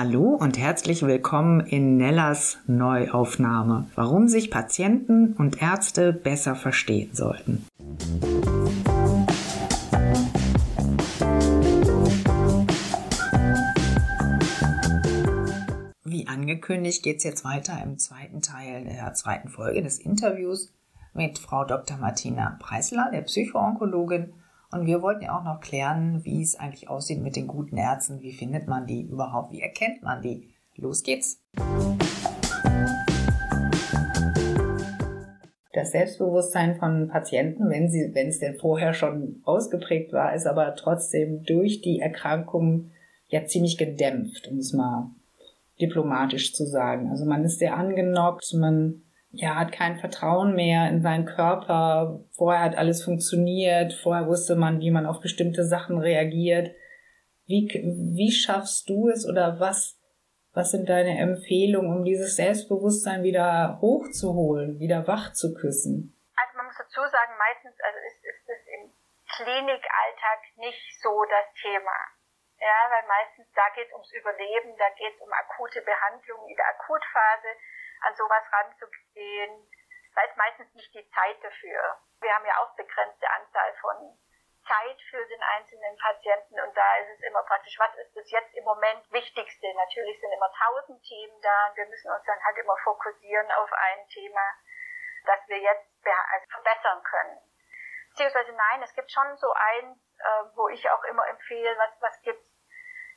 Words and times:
Hallo 0.00 0.36
und 0.38 0.56
herzlich 0.56 1.02
willkommen 1.02 1.58
in 1.58 1.96
Nellas 1.96 2.58
Neuaufnahme, 2.68 3.90
warum 3.96 4.28
sich 4.28 4.48
Patienten 4.48 5.32
und 5.32 5.60
Ärzte 5.60 6.12
besser 6.12 6.54
verstehen 6.54 7.10
sollten. 7.14 7.66
Wie 16.04 16.28
angekündigt 16.28 17.02
geht 17.02 17.16
es 17.16 17.24
jetzt 17.24 17.44
weiter 17.44 17.82
im 17.82 17.98
zweiten 17.98 18.40
Teil 18.40 18.84
der 18.84 19.14
zweiten 19.14 19.48
Folge 19.48 19.82
des 19.82 19.98
Interviews 19.98 20.72
mit 21.12 21.40
Frau 21.40 21.64
Dr. 21.64 21.96
Martina 21.96 22.56
Preisler, 22.60 23.08
der 23.12 23.22
Psychoonkologin 23.22 24.32
und 24.70 24.86
wir 24.86 25.00
wollten 25.00 25.24
ja 25.24 25.38
auch 25.38 25.44
noch 25.44 25.60
klären, 25.60 26.24
wie 26.24 26.42
es 26.42 26.58
eigentlich 26.58 26.88
aussieht 26.88 27.20
mit 27.20 27.36
den 27.36 27.46
guten 27.46 27.76
Ärzten. 27.76 28.20
Wie 28.20 28.32
findet 28.32 28.68
man 28.68 28.86
die 28.86 29.02
überhaupt? 29.02 29.52
Wie 29.52 29.62
erkennt 29.62 30.02
man 30.02 30.20
die? 30.20 30.50
Los 30.76 31.02
geht's! 31.02 31.42
Das 35.72 35.92
Selbstbewusstsein 35.92 36.76
von 36.76 37.08
Patienten, 37.08 37.70
wenn, 37.70 37.88
sie, 37.88 38.10
wenn 38.12 38.28
es 38.28 38.40
denn 38.40 38.56
vorher 38.56 38.92
schon 38.94 39.40
ausgeprägt 39.44 40.12
war, 40.12 40.34
ist 40.34 40.46
aber 40.46 40.74
trotzdem 40.74 41.44
durch 41.44 41.80
die 41.80 42.00
Erkrankung 42.00 42.90
ja 43.28 43.44
ziemlich 43.46 43.78
gedämpft, 43.78 44.48
um 44.48 44.58
es 44.58 44.72
mal 44.72 45.10
diplomatisch 45.80 46.52
zu 46.52 46.66
sagen. 46.66 47.10
Also 47.10 47.24
man 47.24 47.44
ist 47.44 47.58
sehr 47.58 47.76
angenockt, 47.76 48.52
man 48.54 49.02
ja, 49.30 49.56
hat 49.56 49.72
kein 49.72 49.98
Vertrauen 49.98 50.54
mehr 50.54 50.88
in 50.88 51.02
seinen 51.02 51.26
Körper. 51.26 52.24
Vorher 52.32 52.62
hat 52.62 52.76
alles 52.76 53.04
funktioniert. 53.04 53.92
Vorher 53.92 54.26
wusste 54.26 54.56
man, 54.56 54.80
wie 54.80 54.90
man 54.90 55.06
auf 55.06 55.20
bestimmte 55.20 55.64
Sachen 55.64 55.98
reagiert. 55.98 56.74
Wie, 57.46 57.68
wie 57.68 58.32
schaffst 58.32 58.88
du 58.88 59.08
es 59.08 59.28
oder 59.28 59.60
was, 59.60 60.00
was 60.52 60.70
sind 60.70 60.88
deine 60.88 61.18
Empfehlungen, 61.18 61.98
um 61.98 62.04
dieses 62.04 62.36
Selbstbewusstsein 62.36 63.22
wieder 63.22 63.78
hochzuholen, 63.80 64.78
wieder 64.80 65.06
wach 65.06 65.32
zu 65.32 65.54
küssen? 65.54 66.16
Also 66.36 66.56
man 66.56 66.66
muss 66.66 66.76
dazu 66.78 67.00
sagen, 67.00 67.32
meistens 67.36 67.76
also 67.80 67.98
ist, 68.04 68.20
ist 68.24 68.48
es 68.48 68.62
im 68.80 68.92
Klinikalltag 69.28 70.40
nicht 70.56 70.84
so 71.00 71.12
das 71.28 71.48
Thema. 71.60 71.96
Ja, 72.58 72.90
weil 72.90 73.06
meistens 73.06 73.46
da 73.54 73.62
geht 73.76 73.86
es 73.86 73.92
ums 73.92 74.10
Überleben, 74.10 74.74
da 74.76 74.90
geht 74.98 75.14
es 75.14 75.20
um 75.20 75.30
akute 75.30 75.80
Behandlung 75.80 76.42
in 76.48 76.56
der 76.56 76.66
Akutphase 76.74 77.54
an 78.02 78.14
sowas 78.16 78.44
ranzugehen. 78.52 79.70
Da 80.14 80.22
ist 80.22 80.36
meistens 80.36 80.74
nicht 80.74 80.94
die 80.94 81.08
Zeit 81.10 81.42
dafür. 81.42 81.98
Wir 82.20 82.34
haben 82.34 82.46
ja 82.46 82.58
auch 82.58 82.74
begrenzte 82.74 83.30
Anzahl 83.30 83.72
von 83.80 84.18
Zeit 84.66 85.00
für 85.10 85.24
den 85.26 85.42
einzelnen 85.42 85.96
Patienten 85.96 86.60
und 86.60 86.76
da 86.76 86.96
ist 86.96 87.16
es 87.16 87.22
immer 87.26 87.42
praktisch, 87.44 87.78
was 87.78 87.94
ist 87.96 88.14
das 88.14 88.30
jetzt 88.30 88.54
im 88.54 88.64
Moment 88.64 89.10
Wichtigste? 89.10 89.66
Natürlich 89.74 90.20
sind 90.20 90.32
immer 90.32 90.52
tausend 90.52 91.02
Themen 91.02 91.40
da 91.40 91.68
und 91.68 91.76
wir 91.76 91.86
müssen 91.86 92.10
uns 92.10 92.24
dann 92.24 92.44
halt 92.44 92.58
immer 92.58 92.76
fokussieren 92.84 93.50
auf 93.52 93.72
ein 93.72 94.06
Thema, 94.08 94.44
das 95.24 95.40
wir 95.46 95.58
jetzt 95.58 95.88
also 96.06 96.46
verbessern 96.50 97.02
können. 97.02 97.40
Beziehungsweise 98.10 98.52
nein, 98.52 98.82
es 98.82 98.94
gibt 98.94 99.10
schon 99.10 99.36
so 99.36 99.52
eins, 99.52 99.98
äh, 100.18 100.44
wo 100.54 100.68
ich 100.68 100.88
auch 100.90 101.04
immer 101.04 101.26
empfehle, 101.28 101.76
was, 101.78 101.90
was 102.00 102.22
gibt's 102.22 102.48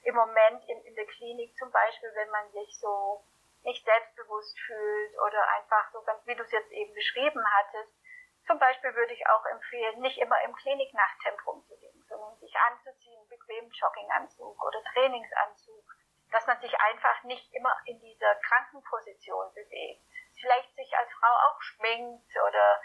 im 0.04 0.16
Moment 0.16 0.64
in, 0.68 0.82
in 0.86 0.96
der 0.96 1.06
Klinik 1.06 1.56
zum 1.58 1.72
Beispiel, 1.72 2.12
wenn 2.16 2.30
man 2.30 2.52
sich 2.52 2.80
so 2.80 3.24
nicht 3.64 3.86
selbstbewusst 3.86 4.60
fühlt 4.60 5.14
oder 5.20 5.48
einfach 5.58 5.92
so 5.92 6.02
ganz, 6.04 6.26
wie 6.26 6.36
du 6.36 6.44
es 6.44 6.52
jetzt 6.52 6.72
eben 6.72 6.94
beschrieben 6.94 7.44
hattest. 7.58 7.94
Zum 8.48 8.58
Beispiel 8.58 8.94
würde 8.96 9.14
ich 9.14 9.28
auch 9.28 9.46
empfehlen, 9.46 10.02
nicht 10.02 10.18
immer 10.18 10.42
im 10.42 10.56
Kliniknachttempo 10.56 11.52
rumzugehen, 11.52 12.04
sondern 12.10 12.38
sich 12.40 12.56
anzuziehen, 12.58 13.28
bequemen 13.30 13.72
Jogginganzug 13.72 14.64
oder 14.64 14.84
Trainingsanzug, 14.94 15.86
dass 16.32 16.48
man 16.48 16.60
sich 16.60 16.74
einfach 16.80 17.24
nicht 17.24 17.54
immer 17.54 17.76
in 17.86 18.00
dieser 18.00 18.36
Krankenposition 18.36 19.54
bewegt. 19.54 20.04
Vielleicht 20.40 20.76
sich 20.76 20.98
als 20.98 21.12
Frau 21.14 21.28
auch 21.28 21.62
schminkt 21.62 22.36
oder 22.48 22.82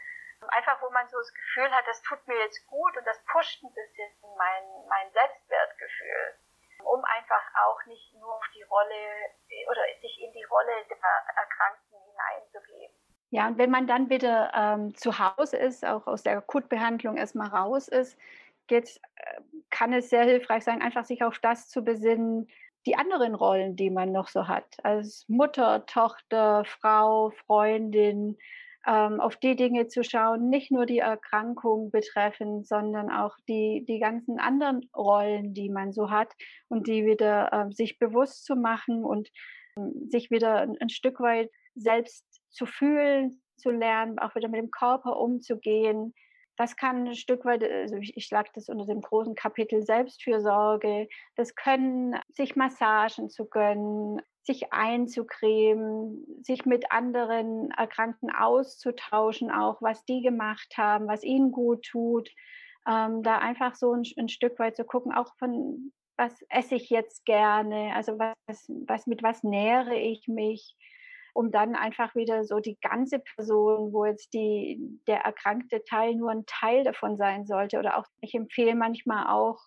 einfach, 0.48 0.82
wo 0.82 0.90
man 0.90 1.08
so 1.08 1.16
das 1.16 1.32
Gefühl 1.32 1.70
hat, 1.72 1.86
das 1.86 2.02
tut 2.02 2.26
mir 2.26 2.38
jetzt 2.38 2.66
gut 2.66 2.96
und 2.96 3.06
das 3.06 3.24
pusht 3.24 3.62
ein 3.62 3.72
bisschen 3.72 4.12
mein, 4.36 4.64
mein 4.88 5.10
Selbstwertgefühl 5.12 6.38
um 6.84 7.02
einfach 7.04 7.42
auch 7.66 7.86
nicht 7.86 8.14
nur 8.14 8.34
auf 8.34 8.44
die 8.54 8.62
Rolle 8.62 8.94
oder 9.70 9.82
sich 10.00 10.20
in 10.20 10.32
die 10.32 10.44
Rolle 10.44 10.72
der 10.88 10.96
Erkrankten 10.96 11.98
hineinzugeben. 12.10 12.94
Ja, 13.30 13.48
und 13.48 13.58
wenn 13.58 13.70
man 13.70 13.86
dann 13.86 14.08
wieder 14.08 14.52
ähm, 14.54 14.94
zu 14.94 15.18
Hause 15.18 15.56
ist, 15.56 15.84
auch 15.84 16.06
aus 16.06 16.22
der 16.22 16.38
Akutbehandlung 16.38 17.16
erstmal 17.16 17.48
raus 17.48 17.88
ist, 17.88 18.18
geht, 18.66 19.00
äh, 19.16 19.40
kann 19.70 19.92
es 19.92 20.10
sehr 20.10 20.24
hilfreich 20.24 20.64
sein, 20.64 20.82
einfach 20.82 21.04
sich 21.04 21.22
auf 21.22 21.38
das 21.38 21.68
zu 21.68 21.82
besinnen, 21.82 22.48
die 22.86 22.96
anderen 22.96 23.34
Rollen, 23.34 23.74
die 23.74 23.90
man 23.90 24.12
noch 24.12 24.28
so 24.28 24.46
hat, 24.46 24.76
als 24.84 25.24
Mutter, 25.28 25.86
Tochter, 25.86 26.64
Frau, 26.64 27.30
Freundin, 27.30 28.38
auf 28.86 29.36
die 29.36 29.56
Dinge 29.56 29.88
zu 29.88 30.04
schauen, 30.04 30.48
nicht 30.48 30.70
nur 30.70 30.86
die 30.86 30.98
Erkrankung 30.98 31.90
betreffend, 31.90 32.66
sondern 32.68 33.10
auch 33.10 33.36
die, 33.48 33.84
die 33.88 33.98
ganzen 33.98 34.38
anderen 34.38 34.88
Rollen, 34.96 35.54
die 35.54 35.70
man 35.70 35.92
so 35.92 36.10
hat 36.10 36.32
und 36.68 36.86
die 36.86 37.04
wieder 37.04 37.52
äh, 37.52 37.72
sich 37.72 37.98
bewusst 37.98 38.44
zu 38.44 38.54
machen 38.54 39.04
und 39.04 39.28
äh, 39.76 39.82
sich 40.08 40.30
wieder 40.30 40.60
ein, 40.60 40.76
ein 40.80 40.88
Stück 40.88 41.18
weit 41.20 41.50
selbst 41.74 42.24
zu 42.50 42.64
fühlen, 42.64 43.42
zu 43.56 43.70
lernen, 43.70 44.18
auch 44.18 44.34
wieder 44.36 44.48
mit 44.48 44.60
dem 44.60 44.70
Körper 44.70 45.18
umzugehen. 45.18 46.14
Das 46.56 46.76
kann 46.76 47.08
ein 47.08 47.14
Stück 47.14 47.44
weit, 47.44 47.64
also 47.64 47.96
ich, 47.96 48.16
ich 48.16 48.24
schlage 48.26 48.50
das 48.54 48.68
unter 48.68 48.86
dem 48.86 49.00
großen 49.00 49.34
Kapitel 49.34 49.82
Selbstfürsorge. 49.82 51.08
Das 51.34 51.54
können 51.54 52.18
sich 52.28 52.56
Massagen 52.56 53.28
zu 53.30 53.46
gönnen, 53.46 54.22
sich 54.46 54.72
einzucremen, 54.72 56.24
sich 56.42 56.64
mit 56.64 56.92
anderen 56.92 57.70
Erkrankten 57.72 58.30
auszutauschen, 58.30 59.50
auch 59.50 59.82
was 59.82 60.04
die 60.04 60.22
gemacht 60.22 60.74
haben, 60.76 61.08
was 61.08 61.24
ihnen 61.24 61.50
gut 61.50 61.84
tut. 61.84 62.30
Ähm, 62.88 63.22
da 63.24 63.38
einfach 63.38 63.74
so 63.74 63.92
ein, 63.92 64.04
ein, 64.16 64.28
Stück 64.28 64.58
weit 64.60 64.76
zu 64.76 64.84
gucken, 64.84 65.12
auch 65.12 65.34
von 65.38 65.92
was 66.16 66.32
esse 66.48 66.76
ich 66.76 66.88
jetzt 66.88 67.26
gerne, 67.26 67.92
also 67.94 68.18
was, 68.18 68.66
was 68.86 69.06
mit 69.06 69.22
was 69.22 69.42
nähere 69.42 69.96
ich 69.96 70.28
mich, 70.28 70.76
um 71.34 71.50
dann 71.50 71.74
einfach 71.74 72.14
wieder 72.14 72.44
so 72.44 72.60
die 72.60 72.78
ganze 72.80 73.18
Person, 73.18 73.92
wo 73.92 74.06
jetzt 74.06 74.32
die, 74.32 74.80
der 75.08 75.18
erkrankte 75.18 75.82
Teil 75.84 76.14
nur 76.14 76.30
ein 76.30 76.46
Teil 76.46 76.84
davon 76.84 77.18
sein 77.18 77.44
sollte. 77.44 77.78
Oder 77.78 77.98
auch, 77.98 78.06
ich 78.20 78.34
empfehle 78.34 78.74
manchmal 78.76 79.26
auch 79.26 79.58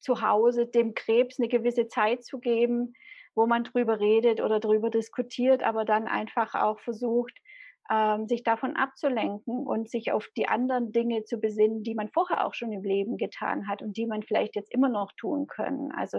zu 0.00 0.22
Hause 0.22 0.66
dem 0.66 0.94
Krebs 0.94 1.38
eine 1.38 1.48
gewisse 1.48 1.86
Zeit 1.86 2.24
zu 2.24 2.40
geben, 2.40 2.94
wo 3.34 3.46
man 3.46 3.64
drüber 3.64 4.00
redet 4.00 4.40
oder 4.40 4.60
drüber 4.60 4.90
diskutiert, 4.90 5.62
aber 5.62 5.84
dann 5.84 6.06
einfach 6.06 6.54
auch 6.54 6.80
versucht, 6.80 7.38
ähm, 7.90 8.26
sich 8.28 8.42
davon 8.42 8.76
abzulenken 8.76 9.66
und 9.66 9.90
sich 9.90 10.12
auf 10.12 10.28
die 10.36 10.48
anderen 10.48 10.92
Dinge 10.92 11.24
zu 11.24 11.38
besinnen, 11.38 11.82
die 11.82 11.94
man 11.94 12.08
vorher 12.08 12.46
auch 12.46 12.54
schon 12.54 12.72
im 12.72 12.82
Leben 12.82 13.16
getan 13.16 13.68
hat 13.68 13.82
und 13.82 13.96
die 13.96 14.06
man 14.06 14.22
vielleicht 14.22 14.56
jetzt 14.56 14.72
immer 14.72 14.88
noch 14.88 15.12
tun 15.16 15.46
können. 15.46 15.92
Also 15.92 16.18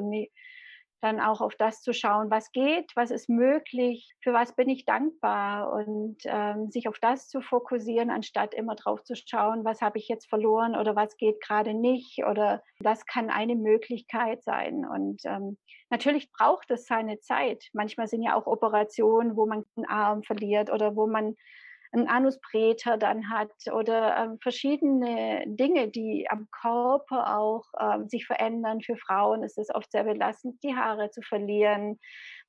dann 1.03 1.19
auch 1.19 1.41
auf 1.41 1.55
das 1.55 1.81
zu 1.81 1.93
schauen, 1.93 2.31
was 2.31 2.51
geht, 2.53 2.91
was 2.95 3.11
ist 3.11 3.27
möglich, 3.27 4.15
für 4.21 4.31
was 4.31 4.55
bin 4.55 4.69
ich 4.69 4.85
dankbar 4.85 5.73
und 5.73 6.17
ähm, 6.23 6.71
sich 6.71 6.87
auf 6.87 6.97
das 6.99 7.27
zu 7.27 7.41
fokussieren, 7.41 8.09
anstatt 8.09 8.53
immer 8.53 8.75
drauf 8.75 9.03
zu 9.03 9.13
schauen, 9.15 9.65
was 9.65 9.81
habe 9.81 9.97
ich 9.97 10.07
jetzt 10.07 10.29
verloren 10.29 10.77
oder 10.77 10.95
was 10.95 11.17
geht 11.17 11.41
gerade 11.41 11.73
nicht 11.73 12.23
oder 12.25 12.63
das 12.79 13.05
kann 13.05 13.29
eine 13.29 13.57
Möglichkeit 13.57 14.43
sein. 14.43 14.85
Und 14.85 15.21
ähm, 15.25 15.57
natürlich 15.89 16.31
braucht 16.31 16.71
es 16.71 16.85
seine 16.85 17.19
Zeit. 17.19 17.65
Manchmal 17.73 18.07
sind 18.07 18.21
ja 18.21 18.35
auch 18.35 18.47
Operationen, 18.47 19.35
wo 19.35 19.45
man 19.45 19.65
einen 19.75 19.85
Arm 19.85 20.23
verliert 20.23 20.71
oder 20.71 20.95
wo 20.95 21.05
man 21.05 21.35
einen 21.93 22.07
Anuspreter 22.07 22.97
dann 22.97 23.29
hat 23.29 23.51
oder 23.71 24.17
ähm, 24.17 24.39
verschiedene 24.41 25.43
Dinge, 25.45 25.89
die 25.89 26.27
am 26.29 26.47
Körper 26.51 27.37
auch 27.37 27.65
ähm, 27.79 28.07
sich 28.09 28.25
verändern. 28.25 28.81
Für 28.81 28.97
Frauen 28.97 29.43
ist 29.43 29.57
es 29.59 29.73
oft 29.73 29.91
sehr 29.91 30.03
belastend, 30.03 30.61
die 30.63 30.75
Haare 30.75 31.11
zu 31.11 31.21
verlieren 31.21 31.99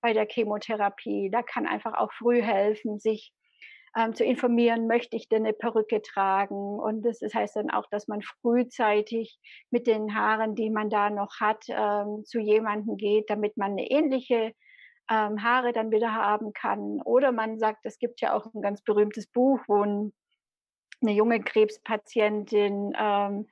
bei 0.00 0.14
der 0.14 0.26
Chemotherapie. 0.26 1.30
Da 1.30 1.42
kann 1.42 1.66
einfach 1.66 1.94
auch 1.94 2.12
früh 2.12 2.42
helfen, 2.42 2.98
sich 2.98 3.32
ähm, 3.96 4.14
zu 4.14 4.24
informieren, 4.24 4.86
möchte 4.86 5.16
ich 5.16 5.28
denn 5.28 5.44
eine 5.44 5.52
Perücke 5.52 6.02
tragen? 6.02 6.78
Und 6.80 7.02
das, 7.02 7.18
das 7.18 7.34
heißt 7.34 7.56
dann 7.56 7.70
auch, 7.70 7.86
dass 7.90 8.08
man 8.08 8.22
frühzeitig 8.22 9.38
mit 9.70 9.86
den 9.86 10.14
Haaren, 10.14 10.54
die 10.54 10.70
man 10.70 10.90
da 10.90 11.10
noch 11.10 11.40
hat, 11.40 11.64
ähm, 11.68 12.24
zu 12.24 12.40
jemandem 12.40 12.96
geht, 12.96 13.30
damit 13.30 13.56
man 13.56 13.72
eine 13.72 13.90
ähnliche 13.90 14.52
ähm, 15.10 15.42
Haare 15.42 15.72
dann 15.72 15.90
wieder 15.90 16.14
haben 16.14 16.52
kann. 16.52 17.00
Oder 17.02 17.32
man 17.32 17.58
sagt, 17.58 17.80
es 17.84 17.98
gibt 17.98 18.20
ja 18.20 18.34
auch 18.34 18.52
ein 18.54 18.62
ganz 18.62 18.82
berühmtes 18.82 19.26
Buch, 19.26 19.60
wo 19.66 19.82
ein, 19.82 20.12
eine 21.02 21.12
junge 21.12 21.40
Krebspatientin 21.40 22.92
ähm, 22.98 23.46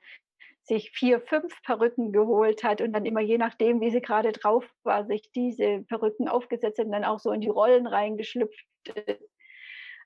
sich 0.63 0.91
vier, 0.91 1.19
fünf 1.19 1.61
Perücken 1.63 2.11
geholt 2.13 2.63
hat 2.63 2.81
und 2.81 2.93
dann 2.93 3.05
immer 3.05 3.19
je 3.19 3.37
nachdem, 3.37 3.81
wie 3.81 3.91
sie 3.91 4.01
gerade 4.01 4.31
drauf 4.31 4.65
war, 4.83 5.05
sich 5.05 5.31
diese 5.31 5.81
Perücken 5.83 6.27
aufgesetzt 6.27 6.79
hat 6.79 6.85
und 6.85 6.93
dann 6.93 7.03
auch 7.03 7.19
so 7.19 7.31
in 7.31 7.41
die 7.41 7.49
Rollen 7.49 7.85
reingeschlüpft 7.85 8.65
ist. 9.07 9.29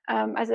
Ähm, 0.08 0.34
also 0.36 0.54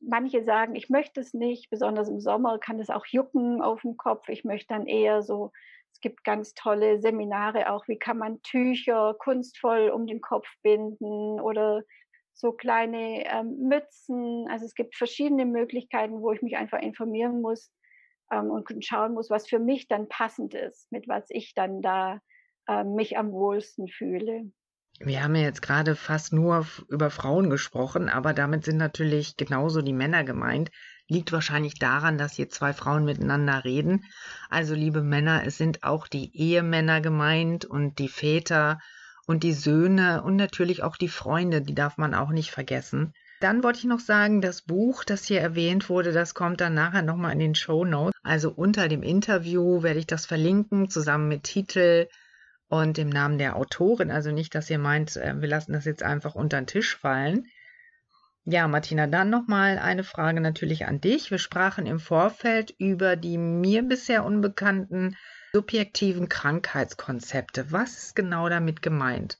manche 0.00 0.42
sagen, 0.44 0.74
ich 0.74 0.88
möchte 0.88 1.20
es 1.20 1.34
nicht, 1.34 1.70
besonders 1.70 2.08
im 2.08 2.20
Sommer 2.20 2.58
kann 2.58 2.80
es 2.80 2.90
auch 2.90 3.06
jucken 3.06 3.62
auf 3.62 3.82
dem 3.82 3.96
Kopf. 3.96 4.28
Ich 4.28 4.44
möchte 4.44 4.74
dann 4.74 4.86
eher 4.86 5.22
so 5.22 5.52
Es 5.94 6.00
gibt 6.00 6.24
ganz 6.24 6.54
tolle 6.54 7.00
Seminare 7.00 7.72
auch, 7.72 7.86
wie 7.88 7.98
kann 7.98 8.18
man 8.18 8.42
Tücher 8.42 9.14
kunstvoll 9.18 9.90
um 9.90 10.06
den 10.06 10.20
Kopf 10.20 10.48
binden 10.62 11.40
oder 11.40 11.82
so 12.34 12.52
kleine 12.52 13.24
ähm, 13.26 13.68
Mützen. 13.68 14.46
Also 14.50 14.66
es 14.66 14.74
gibt 14.74 14.96
verschiedene 14.96 15.46
Möglichkeiten, 15.46 16.20
wo 16.20 16.32
ich 16.32 16.42
mich 16.42 16.56
einfach 16.56 16.80
informieren 16.80 17.40
muss 17.40 17.70
ähm, 18.30 18.50
und 18.50 18.66
schauen 18.84 19.14
muss, 19.14 19.30
was 19.30 19.48
für 19.48 19.60
mich 19.60 19.86
dann 19.86 20.08
passend 20.08 20.52
ist, 20.52 20.90
mit 20.90 21.08
was 21.08 21.26
ich 21.28 21.54
dann 21.54 21.80
da 21.80 22.20
äh, 22.68 22.82
mich 22.82 23.16
am 23.16 23.30
wohlsten 23.30 23.86
fühle. 23.88 24.50
Wir 25.00 25.22
haben 25.22 25.34
ja 25.34 25.42
jetzt 25.42 25.62
gerade 25.62 25.96
fast 25.96 26.32
nur 26.32 26.66
über 26.88 27.10
Frauen 27.10 27.50
gesprochen, 27.50 28.08
aber 28.08 28.32
damit 28.32 28.64
sind 28.64 28.76
natürlich 28.76 29.36
genauso 29.36 29.80
die 29.80 29.92
Männer 29.92 30.24
gemeint. 30.24 30.70
Liegt 31.08 31.32
wahrscheinlich 31.32 31.74
daran, 31.78 32.16
dass 32.16 32.32
hier 32.32 32.48
zwei 32.48 32.72
Frauen 32.72 33.04
miteinander 33.04 33.64
reden. 33.64 34.04
Also, 34.48 34.74
liebe 34.74 35.02
Männer, 35.02 35.42
es 35.44 35.58
sind 35.58 35.82
auch 35.82 36.08
die 36.08 36.34
Ehemänner 36.36 37.00
gemeint 37.00 37.64
und 37.64 37.98
die 37.98 38.08
Väter 38.08 38.78
und 39.26 39.42
die 39.42 39.52
Söhne 39.52 40.22
und 40.22 40.36
natürlich 40.36 40.82
auch 40.82 40.96
die 40.96 41.08
Freunde, 41.08 41.62
die 41.62 41.74
darf 41.74 41.98
man 41.98 42.14
auch 42.14 42.30
nicht 42.30 42.50
vergessen. 42.50 43.12
Dann 43.40 43.62
wollte 43.62 43.80
ich 43.80 43.84
noch 43.84 44.00
sagen, 44.00 44.40
das 44.40 44.62
Buch, 44.62 45.04
das 45.04 45.24
hier 45.24 45.40
erwähnt 45.40 45.88
wurde, 45.88 46.12
das 46.12 46.34
kommt 46.34 46.60
dann 46.60 46.74
nachher 46.74 47.02
nochmal 47.02 47.32
in 47.32 47.38
den 47.38 47.54
Show 47.54 47.84
Notes. 47.84 48.18
Also 48.22 48.50
unter 48.50 48.88
dem 48.88 49.02
Interview 49.02 49.82
werde 49.82 49.98
ich 49.98 50.06
das 50.06 50.24
verlinken, 50.24 50.88
zusammen 50.88 51.28
mit 51.28 51.42
Titel 51.44 52.06
und 52.68 52.96
dem 52.96 53.08
Namen 53.10 53.38
der 53.38 53.56
Autorin. 53.56 54.10
Also 54.10 54.30
nicht, 54.30 54.54
dass 54.54 54.70
ihr 54.70 54.78
meint, 54.78 55.16
äh, 55.16 55.34
wir 55.40 55.48
lassen 55.48 55.72
das 55.72 55.84
jetzt 55.84 56.02
einfach 56.02 56.34
unter 56.34 56.60
den 56.60 56.66
Tisch 56.66 56.96
fallen. 56.96 57.46
Ja, 58.46 58.68
Martina, 58.68 59.06
dann 59.06 59.30
nochmal 59.30 59.78
eine 59.78 60.04
Frage 60.04 60.42
natürlich 60.42 60.86
an 60.86 61.00
dich. 61.00 61.30
Wir 61.30 61.38
sprachen 61.38 61.86
im 61.86 61.98
Vorfeld 61.98 62.74
über 62.78 63.16
die 63.16 63.38
mir 63.38 63.82
bisher 63.82 64.22
unbekannten 64.22 65.16
subjektiven 65.54 66.28
Krankheitskonzepte. 66.28 67.72
Was 67.72 67.96
ist 67.96 68.16
genau 68.16 68.50
damit 68.50 68.82
gemeint? 68.82 69.38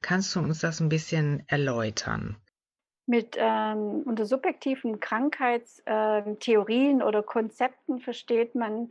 Kannst 0.00 0.34
du 0.34 0.40
uns 0.40 0.60
das 0.60 0.80
ein 0.80 0.88
bisschen 0.88 1.42
erläutern? 1.48 2.36
Mit 3.04 3.36
ähm, 3.38 4.04
unter 4.06 4.24
subjektiven 4.24 5.00
Krankheitstheorien 5.00 7.00
ähm, 7.00 7.06
oder 7.06 7.22
Konzepten 7.22 8.00
versteht 8.00 8.54
man, 8.54 8.90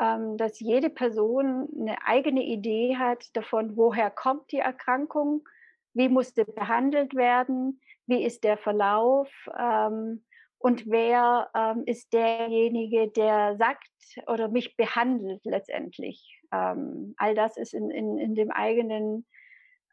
ähm, 0.00 0.36
dass 0.38 0.58
jede 0.58 0.90
Person 0.90 1.68
eine 1.78 2.04
eigene 2.04 2.42
Idee 2.42 2.96
hat 2.98 3.36
davon, 3.36 3.76
woher 3.76 4.10
kommt 4.10 4.50
die 4.50 4.58
Erkrankung, 4.58 5.48
wie 5.92 6.08
muss 6.08 6.34
sie 6.34 6.44
behandelt 6.44 7.14
werden, 7.14 7.80
wie 8.06 8.24
ist 8.24 8.44
der 8.44 8.56
Verlauf, 8.56 9.30
ähm, 9.58 10.24
und 10.64 10.86
wer 10.86 11.50
ähm, 11.54 11.82
ist 11.84 12.14
derjenige, 12.14 13.10
der 13.10 13.54
sagt 13.58 13.86
oder 14.26 14.48
mich 14.48 14.78
behandelt 14.78 15.42
letztendlich. 15.44 16.40
Ähm, 16.54 17.14
all 17.18 17.34
das 17.34 17.58
ist 17.58 17.74
in, 17.74 17.90
in, 17.90 18.16
in 18.16 18.34
dem 18.34 18.50
eigenen 18.50 19.26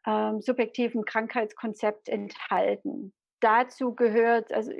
ähm, 0.06 0.40
subjektiven 0.40 1.04
Krankheitskonzept 1.04 2.08
enthalten. 2.08 3.12
Dazu 3.40 3.94
gehört, 3.94 4.50
also 4.50 4.72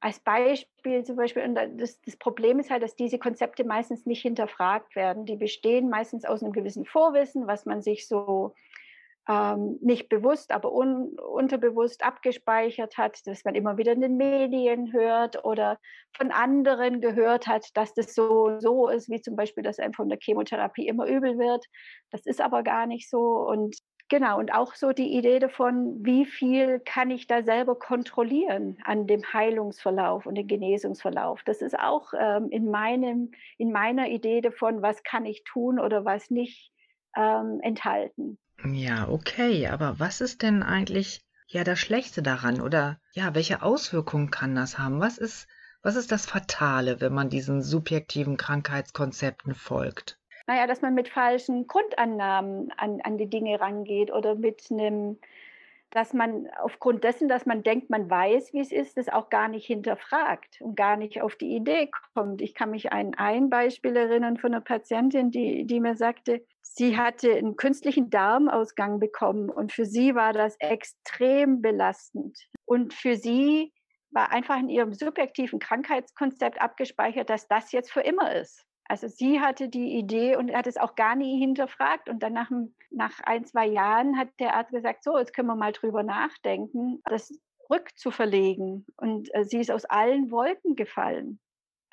als 0.00 0.20
Beispiel 0.20 1.02
zum 1.04 1.16
Beispiel, 1.16 1.54
das, 1.78 1.98
das, 2.02 2.16
Problem 2.18 2.58
ist 2.58 2.68
halt, 2.68 2.82
dass 2.82 2.94
diese 2.94 3.18
Konzepte 3.18 3.64
meistens 3.64 4.04
nicht 4.04 4.20
hinterfragt 4.20 4.94
werden. 4.96 5.24
Die 5.24 5.36
bestehen 5.36 5.88
meistens 5.88 6.26
aus 6.26 6.42
einem 6.42 6.52
gewissen 6.52 6.84
Vorwissen, 6.84 7.46
was 7.46 7.64
man 7.64 7.80
sich 7.80 8.06
so 8.06 8.52
ähm, 9.28 9.78
nicht 9.80 10.08
bewusst, 10.08 10.52
aber 10.52 10.72
un, 10.72 11.18
unterbewusst 11.18 12.04
abgespeichert 12.04 12.96
hat, 12.96 13.26
dass 13.26 13.44
man 13.44 13.54
immer 13.54 13.76
wieder 13.76 13.92
in 13.92 14.00
den 14.00 14.16
Medien 14.16 14.92
hört 14.92 15.44
oder 15.44 15.78
von 16.16 16.30
anderen 16.30 17.00
gehört 17.00 17.46
hat, 17.46 17.76
dass 17.76 17.94
das 17.94 18.14
so 18.14 18.58
so 18.60 18.88
ist, 18.88 19.08
wie 19.10 19.20
zum 19.20 19.36
Beispiel, 19.36 19.64
dass 19.64 19.78
einem 19.78 19.94
von 19.94 20.08
der 20.08 20.18
Chemotherapie 20.20 20.86
immer 20.86 21.06
übel 21.06 21.38
wird. 21.38 21.66
Das 22.10 22.26
ist 22.26 22.40
aber 22.40 22.62
gar 22.62 22.86
nicht 22.86 23.10
so 23.10 23.20
und 23.20 23.76
Genau, 24.08 24.38
und 24.38 24.54
auch 24.54 24.76
so 24.76 24.92
die 24.92 25.16
Idee 25.16 25.40
davon, 25.40 25.96
wie 26.04 26.26
viel 26.26 26.78
kann 26.78 27.10
ich 27.10 27.26
da 27.26 27.42
selber 27.42 27.76
kontrollieren 27.76 28.78
an 28.84 29.08
dem 29.08 29.22
Heilungsverlauf 29.32 30.26
und 30.26 30.36
dem 30.36 30.46
Genesungsverlauf. 30.46 31.42
Das 31.44 31.60
ist 31.60 31.76
auch 31.76 32.12
ähm, 32.16 32.48
in, 32.50 32.70
meinem, 32.70 33.32
in 33.58 33.72
meiner 33.72 34.08
Idee 34.08 34.42
davon, 34.42 34.80
was 34.80 35.02
kann 35.02 35.26
ich 35.26 35.42
tun 35.42 35.80
oder 35.80 36.04
was 36.04 36.30
nicht 36.30 36.70
ähm, 37.16 37.58
enthalten. 37.62 38.38
Ja, 38.64 39.08
okay, 39.08 39.68
aber 39.68 39.98
was 39.98 40.20
ist 40.20 40.42
denn 40.42 40.62
eigentlich 40.62 41.20
ja 41.46 41.62
das 41.62 41.78
Schlechte 41.78 42.22
daran 42.22 42.60
oder 42.60 42.98
ja, 43.12 43.34
welche 43.34 43.62
Auswirkungen 43.62 44.30
kann 44.30 44.54
das 44.54 44.78
haben? 44.78 45.00
Was 45.00 45.18
ist, 45.18 45.46
was 45.82 45.96
ist 45.96 46.10
das 46.10 46.26
Fatale, 46.26 47.00
wenn 47.00 47.12
man 47.12 47.28
diesen 47.28 47.62
subjektiven 47.62 48.36
Krankheitskonzepten 48.36 49.54
folgt? 49.54 50.18
Naja, 50.46 50.66
dass 50.66 50.80
man 50.80 50.94
mit 50.94 51.08
falschen 51.08 51.66
Grundannahmen 51.66 52.72
an, 52.76 53.00
an 53.02 53.18
die 53.18 53.28
Dinge 53.28 53.60
rangeht 53.60 54.12
oder 54.12 54.34
mit 54.34 54.66
einem 54.70 55.18
dass 55.90 56.12
man 56.12 56.48
aufgrund 56.60 57.04
dessen, 57.04 57.28
dass 57.28 57.46
man 57.46 57.62
denkt, 57.62 57.90
man 57.90 58.10
weiß, 58.10 58.52
wie 58.52 58.60
es 58.60 58.72
ist, 58.72 58.96
das 58.98 59.08
auch 59.08 59.30
gar 59.30 59.48
nicht 59.48 59.66
hinterfragt 59.66 60.60
und 60.60 60.76
gar 60.76 60.96
nicht 60.96 61.22
auf 61.22 61.36
die 61.36 61.56
Idee 61.56 61.90
kommt. 62.12 62.42
Ich 62.42 62.54
kann 62.54 62.70
mich 62.70 62.92
an 62.92 63.14
ein 63.14 63.48
Beispiel 63.48 63.96
erinnern 63.96 64.36
von 64.36 64.52
einer 64.52 64.62
Patientin, 64.62 65.30
die, 65.30 65.64
die 65.64 65.80
mir 65.80 65.96
sagte, 65.96 66.44
sie 66.74 66.96
hatte 66.96 67.34
einen 67.34 67.56
künstlichen 67.56 68.10
Darmausgang 68.10 68.98
bekommen 68.98 69.50
und 69.50 69.72
für 69.72 69.84
sie 69.84 70.14
war 70.14 70.32
das 70.32 70.56
extrem 70.58 71.62
belastend. 71.62 72.38
Und 72.64 72.94
für 72.94 73.16
sie 73.16 73.72
war 74.10 74.32
einfach 74.32 74.58
in 74.58 74.68
ihrem 74.68 74.94
subjektiven 74.94 75.58
Krankheitskonzept 75.58 76.60
abgespeichert, 76.60 77.30
dass 77.30 77.48
das 77.48 77.72
jetzt 77.72 77.92
für 77.92 78.00
immer 78.00 78.34
ist. 78.34 78.64
Also 78.88 79.08
sie 79.08 79.40
hatte 79.40 79.68
die 79.68 79.96
Idee 79.96 80.36
und 80.36 80.54
hat 80.54 80.66
es 80.66 80.76
auch 80.76 80.94
gar 80.94 81.16
nie 81.16 81.38
hinterfragt. 81.38 82.08
Und 82.08 82.22
dann 82.22 82.32
nach, 82.32 82.50
nach 82.90 83.20
ein, 83.24 83.44
zwei 83.44 83.66
Jahren 83.66 84.16
hat 84.16 84.28
der 84.38 84.54
Arzt 84.54 84.70
gesagt, 84.70 85.02
so, 85.02 85.18
jetzt 85.18 85.34
können 85.34 85.48
wir 85.48 85.56
mal 85.56 85.72
drüber 85.72 86.02
nachdenken, 86.02 87.02
das 87.04 87.32
rückzuverlegen. 87.70 88.86
Und 88.96 89.28
äh, 89.34 89.44
sie 89.44 89.58
ist 89.58 89.70
aus 89.70 89.84
allen 89.84 90.30
Wolken 90.30 90.76
gefallen, 90.76 91.40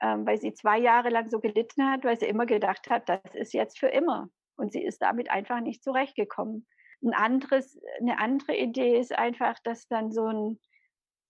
ähm, 0.01 0.25
weil 0.25 0.37
sie 0.37 0.53
zwei 0.53 0.77
Jahre 0.77 1.09
lang 1.09 1.29
so 1.29 1.39
gelitten 1.39 1.89
hat, 1.89 2.03
weil 2.03 2.19
sie 2.19 2.27
immer 2.27 2.45
gedacht 2.45 2.89
hat, 2.89 3.09
das 3.09 3.21
ist 3.33 3.53
jetzt 3.53 3.79
für 3.79 3.87
immer. 3.87 4.29
Und 4.55 4.71
sie 4.71 4.83
ist 4.83 5.01
damit 5.01 5.29
einfach 5.29 5.59
nicht 5.61 5.83
zurechtgekommen. 5.83 6.65
Ein 7.03 7.13
anderes, 7.13 7.79
eine 7.99 8.19
andere 8.19 8.55
Idee 8.55 8.97
ist 8.99 9.13
einfach, 9.13 9.59
dass 9.63 9.87
dann 9.87 10.11
so 10.11 10.27
ein 10.27 10.59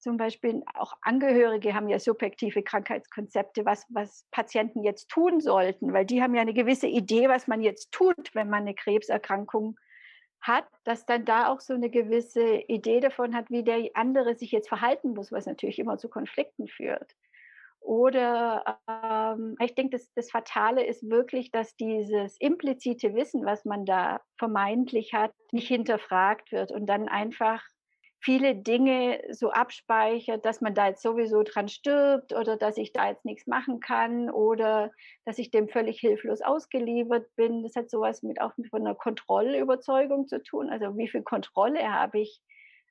zum 0.04 0.18
Beispiel 0.18 0.62
auch 0.74 0.94
Angehörige 1.02 1.74
haben 1.74 1.88
ja 1.88 1.98
subjektive 1.98 2.62
Krankheitskonzepte, 2.62 3.66
was, 3.66 3.86
was 3.88 4.28
Patienten 4.32 4.84
jetzt 4.84 5.08
tun 5.08 5.40
sollten, 5.40 5.94
weil 5.94 6.06
die 6.06 6.22
haben 6.22 6.36
ja 6.36 6.42
eine 6.42 6.54
gewisse 6.54 6.88
Idee, 6.88 7.30
was 7.30 7.48
man 7.48 7.62
jetzt 7.62 7.92
tut, 7.94 8.36
wenn 8.36 8.50
man 8.50 8.64
eine 8.64 8.76
Krebserkrankung 8.76 9.78
hat, 10.42 10.68
dass 10.84 11.06
dann 11.06 11.24
da 11.24 11.48
auch 11.48 11.62
so 11.62 11.74
eine 11.74 11.90
gewisse 11.90 12.58
Idee 12.68 13.00
davon 13.00 13.34
hat, 13.34 13.50
wie 13.50 13.64
der 13.64 13.92
andere 13.94 14.36
sich 14.36 14.52
jetzt 14.52 14.68
verhalten 14.68 15.14
muss, 15.14 15.32
was 15.32 15.46
natürlich 15.46 15.80
immer 15.80 15.98
zu 15.98 16.10
Konflikten 16.10 16.68
führt. 16.68 17.16
Oder 17.80 18.82
ähm, 19.34 19.56
ich 19.60 19.76
denke, 19.76 19.98
das, 19.98 20.12
das 20.14 20.32
Fatale 20.32 20.86
ist 20.86 21.10
wirklich, 21.10 21.52
dass 21.52 21.76
dieses 21.76 22.38
implizite 22.40 23.14
Wissen, 23.14 23.46
was 23.46 23.66
man 23.66 23.86
da 23.86 24.22
vermeintlich 24.38 25.14
hat, 25.14 25.34
nicht 25.52 25.68
hinterfragt 25.68 26.52
wird 26.52 26.72
und 26.72 26.86
dann 26.88 27.08
einfach 27.08 27.64
viele 28.24 28.56
Dinge 28.56 29.22
so 29.32 29.52
abspeichert, 29.52 30.46
dass 30.46 30.62
man 30.62 30.74
da 30.74 30.88
jetzt 30.88 31.02
sowieso 31.02 31.44
dran 31.44 31.68
stirbt 31.68 32.34
oder 32.34 32.56
dass 32.56 32.78
ich 32.78 32.94
da 32.94 33.10
jetzt 33.10 33.26
nichts 33.26 33.48
machen 33.48 33.82
kann 33.82 34.30
oder 34.30 34.92
dass 35.26 35.40
ich 35.40 35.52
dem 35.52 35.68
völlig 35.68 36.00
hilflos 36.00 36.42
ausgeliefert 36.42 37.28
bin. 37.36 37.64
Das 37.64 37.76
hat 37.76 37.90
sowas 37.90 38.24
mit 38.24 38.40
auch 38.40 38.56
mit 38.56 38.74
einer 38.74 38.96
Kontrollüberzeugung 38.96 40.28
zu 40.28 40.42
tun. 40.42 40.70
Also 40.70 40.96
wie 40.98 41.10
viel 41.10 41.24
Kontrolle 41.24 41.92
habe 41.92 42.22
ich 42.22 42.40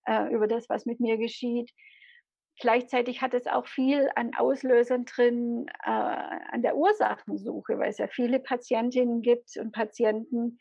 äh, 0.05 0.31
über 0.35 0.47
das, 0.47 0.69
was 0.69 0.85
mit 0.85 1.01
mir 1.01 1.17
geschieht. 1.17 1.71
Gleichzeitig 2.63 3.21
hat 3.23 3.35
es 3.35 3.49
auch 3.49 3.67
viel 3.67 4.09
an 4.15 4.31
Auslösern 4.37 5.05
drin, 5.05 5.67
äh, 5.85 5.91
an 5.91 6.63
der 6.63 6.77
Ursachensuche, 6.77 7.77
weil 7.77 7.91
es 7.91 7.99
ja 7.99 8.07
viele 8.07 8.39
Patientinnen 8.39 9.21
gibt 9.21 9.57
und 9.57 9.73
Patienten, 9.73 10.59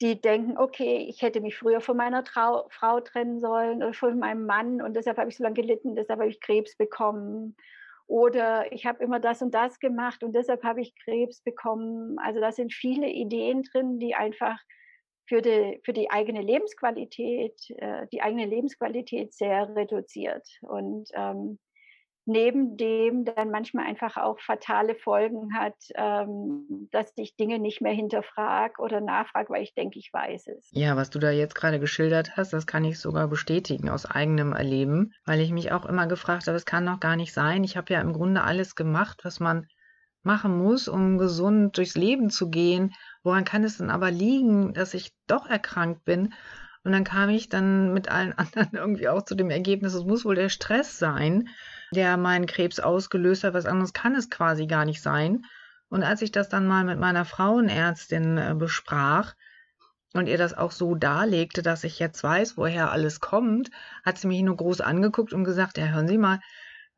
die 0.00 0.18
denken, 0.18 0.56
okay, 0.56 1.04
ich 1.10 1.20
hätte 1.20 1.42
mich 1.42 1.58
früher 1.58 1.82
von 1.82 1.98
meiner 1.98 2.24
Trau 2.24 2.66
Frau 2.70 3.00
trennen 3.00 3.38
sollen 3.38 3.82
oder 3.82 3.92
von 3.92 4.18
meinem 4.18 4.46
Mann 4.46 4.80
und 4.80 4.94
deshalb 4.96 5.18
habe 5.18 5.28
ich 5.28 5.36
so 5.36 5.42
lange 5.42 5.56
gelitten, 5.56 5.94
deshalb 5.94 6.20
habe 6.20 6.30
ich 6.30 6.40
Krebs 6.40 6.74
bekommen. 6.78 7.54
Oder 8.06 8.72
ich 8.72 8.86
habe 8.86 9.04
immer 9.04 9.20
das 9.20 9.42
und 9.42 9.52
das 9.52 9.78
gemacht 9.78 10.24
und 10.24 10.32
deshalb 10.34 10.64
habe 10.64 10.80
ich 10.80 10.94
Krebs 11.04 11.42
bekommen. 11.42 12.18
Also 12.18 12.40
da 12.40 12.50
sind 12.50 12.72
viele 12.72 13.08
Ideen 13.10 13.62
drin, 13.62 13.98
die 13.98 14.14
einfach 14.14 14.58
für 15.30 15.42
die, 15.42 15.80
für 15.84 15.92
die 15.92 16.10
eigene 16.10 16.42
Lebensqualität, 16.42 17.54
äh, 17.76 18.08
die 18.12 18.20
eigene 18.20 18.46
Lebensqualität 18.46 19.32
sehr 19.32 19.74
reduziert. 19.76 20.44
Und 20.62 21.08
ähm, 21.14 21.60
neben 22.26 22.76
dem 22.76 23.24
dann 23.24 23.52
manchmal 23.52 23.86
einfach 23.86 24.16
auch 24.16 24.40
fatale 24.40 24.96
Folgen 24.96 25.54
hat, 25.54 25.76
ähm, 25.94 26.88
dass 26.90 27.12
ich 27.14 27.36
Dinge 27.36 27.60
nicht 27.60 27.80
mehr 27.80 27.92
hinterfrage 27.92 28.82
oder 28.82 29.00
nachfrage, 29.00 29.50
weil 29.50 29.62
ich 29.62 29.72
denke, 29.74 30.00
ich 30.00 30.10
weiß 30.12 30.48
es. 30.48 30.68
Ja, 30.72 30.96
was 30.96 31.10
du 31.10 31.20
da 31.20 31.30
jetzt 31.30 31.54
gerade 31.54 31.78
geschildert 31.78 32.36
hast, 32.36 32.52
das 32.52 32.66
kann 32.66 32.84
ich 32.84 32.98
sogar 32.98 33.28
bestätigen 33.28 33.88
aus 33.88 34.06
eigenem 34.06 34.52
Erleben, 34.52 35.12
weil 35.24 35.40
ich 35.40 35.52
mich 35.52 35.70
auch 35.70 35.86
immer 35.86 36.08
gefragt 36.08 36.48
habe, 36.48 36.56
es 36.56 36.66
kann 36.66 36.86
doch 36.86 36.98
gar 36.98 37.14
nicht 37.14 37.32
sein. 37.32 37.62
Ich 37.62 37.76
habe 37.76 37.92
ja 37.92 38.00
im 38.00 38.12
Grunde 38.12 38.42
alles 38.42 38.74
gemacht, 38.74 39.20
was 39.22 39.38
man 39.38 39.68
machen 40.22 40.58
muss, 40.58 40.88
um 40.88 41.18
gesund 41.18 41.76
durchs 41.76 41.94
Leben 41.94 42.30
zu 42.30 42.50
gehen. 42.50 42.92
Woran 43.22 43.44
kann 43.44 43.64
es 43.64 43.78
denn 43.78 43.90
aber 43.90 44.10
liegen, 44.10 44.74
dass 44.74 44.94
ich 44.94 45.12
doch 45.26 45.46
erkrankt 45.46 46.04
bin? 46.04 46.34
Und 46.82 46.92
dann 46.92 47.04
kam 47.04 47.28
ich 47.28 47.48
dann 47.48 47.92
mit 47.92 48.08
allen 48.10 48.32
anderen 48.36 48.70
irgendwie 48.72 49.08
auch 49.08 49.22
zu 49.22 49.34
dem 49.34 49.50
Ergebnis, 49.50 49.94
es 49.94 50.04
muss 50.04 50.24
wohl 50.24 50.34
der 50.34 50.48
Stress 50.48 50.98
sein, 50.98 51.48
der 51.94 52.16
meinen 52.16 52.46
Krebs 52.46 52.80
ausgelöst 52.80 53.44
hat. 53.44 53.54
Was 53.54 53.66
anderes 53.66 53.92
kann 53.92 54.14
es 54.14 54.30
quasi 54.30 54.66
gar 54.66 54.84
nicht 54.84 55.02
sein. 55.02 55.44
Und 55.88 56.04
als 56.04 56.22
ich 56.22 56.30
das 56.32 56.48
dann 56.48 56.66
mal 56.66 56.84
mit 56.84 56.98
meiner 56.98 57.24
Frauenärztin 57.24 58.38
äh, 58.38 58.54
besprach 58.56 59.34
und 60.14 60.28
ihr 60.28 60.38
das 60.38 60.54
auch 60.56 60.70
so 60.70 60.94
darlegte, 60.94 61.62
dass 61.62 61.84
ich 61.84 61.98
jetzt 61.98 62.22
weiß, 62.22 62.56
woher 62.56 62.92
alles 62.92 63.20
kommt, 63.20 63.70
hat 64.04 64.18
sie 64.18 64.28
mich 64.28 64.42
nur 64.42 64.56
groß 64.56 64.80
angeguckt 64.80 65.32
und 65.32 65.44
gesagt, 65.44 65.78
ja, 65.78 65.86
hören 65.86 66.08
Sie 66.08 66.18
mal, 66.18 66.40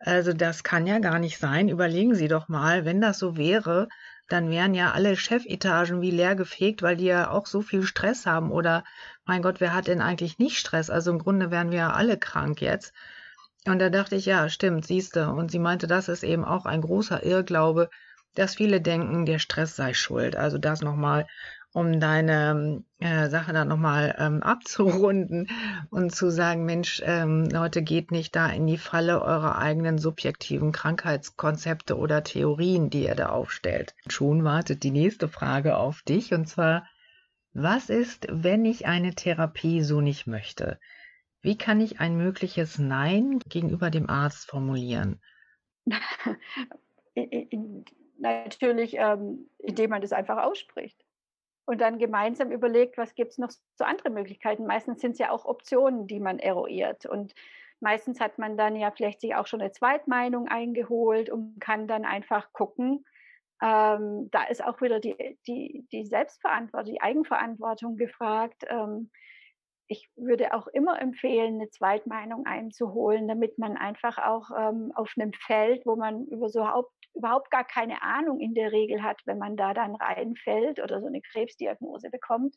also 0.04 0.32
das 0.32 0.64
kann 0.64 0.86
ja 0.86 0.98
gar 0.98 1.18
nicht 1.18 1.38
sein. 1.38 1.68
Überlegen 1.68 2.14
Sie 2.14 2.28
doch 2.28 2.48
mal, 2.48 2.84
wenn 2.84 3.00
das 3.00 3.18
so 3.18 3.36
wäre, 3.36 3.88
dann 4.28 4.50
wären 4.50 4.74
ja 4.74 4.92
alle 4.92 5.16
Chefetagen 5.16 6.00
wie 6.00 6.10
leer 6.10 6.34
gefegt, 6.34 6.82
weil 6.82 6.96
die 6.96 7.04
ja 7.04 7.30
auch 7.30 7.46
so 7.46 7.60
viel 7.60 7.82
Stress 7.82 8.26
haben. 8.26 8.50
Oder 8.50 8.84
mein 9.24 9.42
Gott, 9.42 9.60
wer 9.60 9.74
hat 9.74 9.86
denn 9.86 10.00
eigentlich 10.00 10.38
nicht 10.38 10.58
Stress? 10.58 10.90
Also 10.90 11.10
im 11.10 11.18
Grunde 11.18 11.50
wären 11.50 11.70
wir 11.70 11.78
ja 11.78 11.92
alle 11.92 12.18
krank 12.18 12.60
jetzt. 12.60 12.92
Und 13.66 13.78
da 13.78 13.90
dachte 13.90 14.16
ich, 14.16 14.26
ja, 14.26 14.48
stimmt, 14.48 14.86
siehste. 14.86 15.28
Und 15.30 15.50
sie 15.50 15.58
meinte, 15.58 15.86
das 15.86 16.08
ist 16.08 16.24
eben 16.24 16.44
auch 16.44 16.66
ein 16.66 16.80
großer 16.80 17.22
Irrglaube, 17.22 17.90
dass 18.34 18.56
viele 18.56 18.80
denken, 18.80 19.26
der 19.26 19.38
Stress 19.38 19.76
sei 19.76 19.94
schuld. 19.94 20.34
Also 20.34 20.58
das 20.58 20.80
nochmal 20.80 21.26
um 21.72 22.00
deine 22.00 22.84
äh, 22.98 23.28
Sache 23.28 23.52
dann 23.52 23.68
nochmal 23.68 24.14
ähm, 24.18 24.42
abzurunden 24.42 25.48
und 25.90 26.14
zu 26.14 26.30
sagen, 26.30 26.64
Mensch, 26.66 27.02
ähm, 27.04 27.46
Leute, 27.46 27.82
geht 27.82 28.10
nicht 28.10 28.36
da 28.36 28.48
in 28.48 28.66
die 28.66 28.76
Falle 28.76 29.22
eurer 29.22 29.56
eigenen 29.58 29.98
subjektiven 29.98 30.72
Krankheitskonzepte 30.72 31.96
oder 31.96 32.22
Theorien, 32.22 32.90
die 32.90 33.04
ihr 33.04 33.14
da 33.14 33.30
aufstellt. 33.30 33.94
Schon 34.08 34.44
wartet 34.44 34.82
die 34.82 34.90
nächste 34.90 35.28
Frage 35.28 35.76
auf 35.76 36.02
dich 36.02 36.34
und 36.34 36.46
zwar, 36.46 36.86
was 37.54 37.88
ist, 37.90 38.26
wenn 38.30 38.64
ich 38.64 38.86
eine 38.86 39.14
Therapie 39.14 39.82
so 39.82 40.00
nicht 40.00 40.26
möchte? 40.26 40.78
Wie 41.40 41.56
kann 41.56 41.80
ich 41.80 42.00
ein 42.00 42.16
mögliches 42.16 42.78
Nein 42.78 43.40
gegenüber 43.48 43.90
dem 43.90 44.08
Arzt 44.08 44.46
formulieren? 44.46 45.20
Natürlich, 48.18 48.94
ähm, 48.96 49.48
indem 49.58 49.90
man 49.90 50.00
das 50.00 50.12
einfach 50.12 50.44
ausspricht 50.44 51.02
und 51.64 51.80
dann 51.80 51.98
gemeinsam 51.98 52.50
überlegt, 52.50 52.98
was 52.98 53.14
gibt 53.14 53.32
es 53.32 53.38
noch 53.38 53.50
so 53.50 53.84
andere 53.84 54.10
Möglichkeiten. 54.10 54.66
Meistens 54.66 55.00
sind 55.00 55.12
es 55.12 55.18
ja 55.18 55.30
auch 55.30 55.44
Optionen, 55.44 56.06
die 56.06 56.20
man 56.20 56.38
eruiert. 56.38 57.06
Und 57.06 57.34
meistens 57.80 58.20
hat 58.20 58.38
man 58.38 58.56
dann 58.56 58.76
ja 58.76 58.90
vielleicht 58.90 59.20
sich 59.20 59.34
auch 59.34 59.46
schon 59.46 59.60
eine 59.60 59.72
Zweitmeinung 59.72 60.48
eingeholt 60.48 61.30
und 61.30 61.60
kann 61.60 61.86
dann 61.86 62.04
einfach 62.04 62.52
gucken. 62.52 63.04
Ähm, 63.62 64.28
da 64.32 64.44
ist 64.44 64.64
auch 64.64 64.80
wieder 64.80 64.98
die, 64.98 65.38
die, 65.46 65.86
die 65.92 66.04
Selbstverantwortung, 66.04 66.92
die 66.92 67.00
Eigenverantwortung 67.00 67.96
gefragt. 67.96 68.64
Ähm, 68.68 69.10
ich 69.88 70.10
würde 70.16 70.54
auch 70.54 70.66
immer 70.68 71.00
empfehlen, 71.00 71.56
eine 71.56 71.70
Zweitmeinung 71.70 72.46
einzuholen, 72.46 73.28
damit 73.28 73.58
man 73.58 73.76
einfach 73.76 74.18
auch 74.18 74.50
ähm, 74.56 74.92
auf 74.94 75.12
einem 75.18 75.32
Feld, 75.32 75.84
wo 75.84 75.96
man 75.96 76.26
über 76.26 76.48
so 76.48 76.68
Haupt, 76.68 76.92
überhaupt 77.14 77.50
gar 77.50 77.64
keine 77.64 78.02
Ahnung 78.02 78.40
in 78.40 78.54
der 78.54 78.72
Regel 78.72 79.02
hat, 79.02 79.20
wenn 79.26 79.38
man 79.38 79.56
da 79.56 79.74
dann 79.74 79.94
reinfällt 79.94 80.80
oder 80.80 81.00
so 81.00 81.06
eine 81.06 81.20
Krebsdiagnose 81.20 82.10
bekommt, 82.10 82.56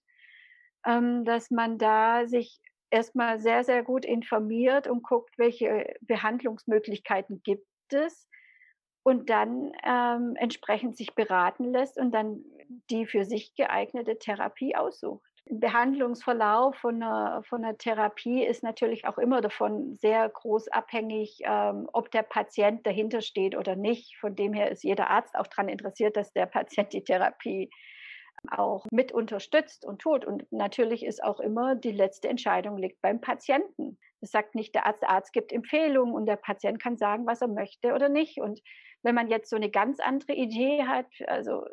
ähm, 0.86 1.26
dass 1.26 1.52
man 1.52 1.78
da 1.78 2.26
sich 2.28 2.62
erstmal 2.90 3.40
sehr, 3.40 3.64
sehr 3.64 3.84
gut 3.84 4.06
informiert 4.06 4.88
und 4.88 5.04
guckt, 5.04 5.38
welche 5.38 5.96
Behandlungsmöglichkeiten 6.02 7.42
gibt 7.44 7.68
es 7.92 8.30
und 9.04 9.30
dann 9.30 9.74
ähm, 9.84 10.36
entsprechend 10.38 10.98
sich 10.98 11.14
beraten 11.14 11.72
lässt 11.72 11.98
und 11.98 12.12
dann 12.12 12.44
die 12.90 13.06
für 13.06 13.26
sich 13.26 13.54
geeignete 13.56 14.18
Therapie 14.18 14.76
aussucht. 14.76 15.25
Behandlungsverlauf 15.48 16.76
von 16.76 17.04
einer, 17.04 17.44
von 17.44 17.64
einer 17.64 17.78
Therapie 17.78 18.44
ist 18.44 18.64
natürlich 18.64 19.06
auch 19.06 19.20
immer 19.20 19.42
davon 19.42 19.96
sehr 19.98 20.28
groß 20.28 20.70
abhängig, 20.70 21.40
ähm, 21.44 21.88
ob 21.94 22.10
der 22.10 22.24
Patient 22.24 22.86
dahinter 22.86 23.22
steht 23.22 23.56
oder 23.56 23.76
nicht. 23.76 24.18
Von 24.18 24.36
dem 24.36 24.54
her 24.54 24.72
ist 24.72 24.84
jeder 24.84 25.10
Arzt 25.12 25.36
auch 25.36 25.48
daran 25.48 25.70
interessiert, 25.70 26.18
dass 26.18 26.34
der 26.34 26.46
Patient 26.48 26.94
die 26.94 27.04
Therapie 27.04 27.70
auch 28.52 28.86
mit 28.92 29.12
unterstützt 29.12 29.86
und 29.86 30.02
tut. 30.02 30.26
Und 30.26 30.52
natürlich 30.52 31.06
ist 31.06 31.24
auch 31.24 31.40
immer 31.40 31.76
die 31.76 31.92
letzte 31.92 32.28
Entscheidung 32.28 32.78
liegt 32.78 33.02
beim 33.02 33.22
Patienten. 33.22 34.00
Das 34.22 34.32
sagt 34.32 34.56
nicht 34.56 34.74
der 34.74 34.88
Arzt, 34.88 35.04
der 35.04 35.12
Arzt 35.12 35.32
gibt 35.32 35.52
Empfehlungen 35.52 36.16
und 36.16 36.26
der 36.26 36.38
Patient 36.38 36.82
kann 36.82 36.98
sagen, 36.98 37.28
was 37.28 37.42
er 37.42 37.48
möchte 37.48 37.94
oder 37.94 38.10
nicht. 38.10 38.40
Und 38.40 38.62
wenn 39.04 39.14
man 39.14 39.30
jetzt 39.30 39.52
so 39.52 39.56
eine 39.56 39.70
ganz 39.70 40.00
andere 40.00 40.34
Idee 40.34 40.86
hat, 40.88 41.08
also 41.28 41.66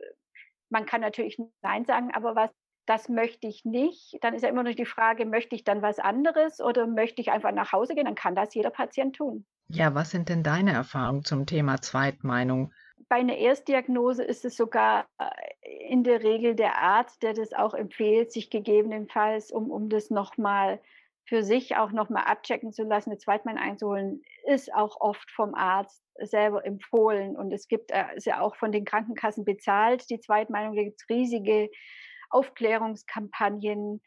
man 0.69 0.85
kann 0.85 1.01
natürlich 1.01 1.39
Nein 1.63 1.85
sagen, 1.87 2.11
aber 2.13 2.35
was 2.37 2.51
das 2.87 3.09
möchte 3.09 3.47
ich 3.47 3.65
nicht. 3.65 4.19
Dann 4.23 4.35
ist 4.35 4.43
ja 4.43 4.49
immer 4.49 4.63
noch 4.63 4.75
die 4.75 4.87
Frage, 4.87 5.27
möchte 5.27 5.55
ich 5.55 5.65
dann 5.65 5.83
was 5.83 5.99
anderes 5.99 6.61
oder 6.61 6.87
möchte 6.87 7.21
ich 7.21 7.31
einfach 7.31 7.53
nach 7.53 7.73
Hause 7.73 7.95
gehen? 7.95 8.07
Dann 8.07 8.15
kann 8.15 8.35
das 8.35 8.55
jeder 8.55 8.71
Patient 8.71 9.17
tun. 9.17 9.47
Ja, 9.69 9.95
was 9.95 10.11
sind 10.11 10.29
denn 10.29 10.43
deine 10.43 10.73
Erfahrungen 10.73 11.25
zum 11.25 11.47
Thema 11.47 11.81
Zweitmeinung? 11.81 12.73
Bei 13.09 13.17
einer 13.17 13.37
Erstdiagnose 13.37 14.23
ist 14.23 14.45
es 14.45 14.57
sogar 14.57 15.07
äh, 15.19 15.89
in 15.89 16.05
der 16.05 16.23
Regel 16.23 16.55
der 16.55 16.79
Arzt, 16.79 17.23
der 17.23 17.35
das 17.35 17.53
auch 17.53 17.75
empfiehlt, 17.75 18.33
sich 18.33 18.51
gegebenenfalls, 18.51 19.51
um, 19.51 19.71
um 19.71 19.89
das 19.89 20.11
nochmal 20.11 20.81
für 21.25 21.43
sich 21.43 21.77
auch 21.77 21.93
nochmal 21.93 22.25
abchecken 22.25 22.73
zu 22.73 22.83
lassen, 22.83 23.11
eine 23.11 23.19
Zweitmeinung 23.19 23.63
einzuholen, 23.63 24.23
ist 24.47 24.75
auch 24.75 25.01
oft 25.01 25.31
vom 25.31 25.55
Arzt 25.55 26.03
selber 26.19 26.65
empfohlen. 26.67 27.37
Und 27.37 27.53
es 27.53 27.69
gibt, 27.69 27.91
äh, 27.93 28.05
ist 28.17 28.27
ja 28.27 28.41
auch 28.41 28.57
von 28.57 28.73
den 28.73 28.85
Krankenkassen 28.85 29.45
bezahlt, 29.45 30.11
die 30.11 30.21
Zweitmeinung, 30.21 30.75
da 30.75 30.83
gibt 30.83 31.01
es 31.01 31.09
riesige 31.09 31.71
Aufklärungskampagnen. 32.33 34.03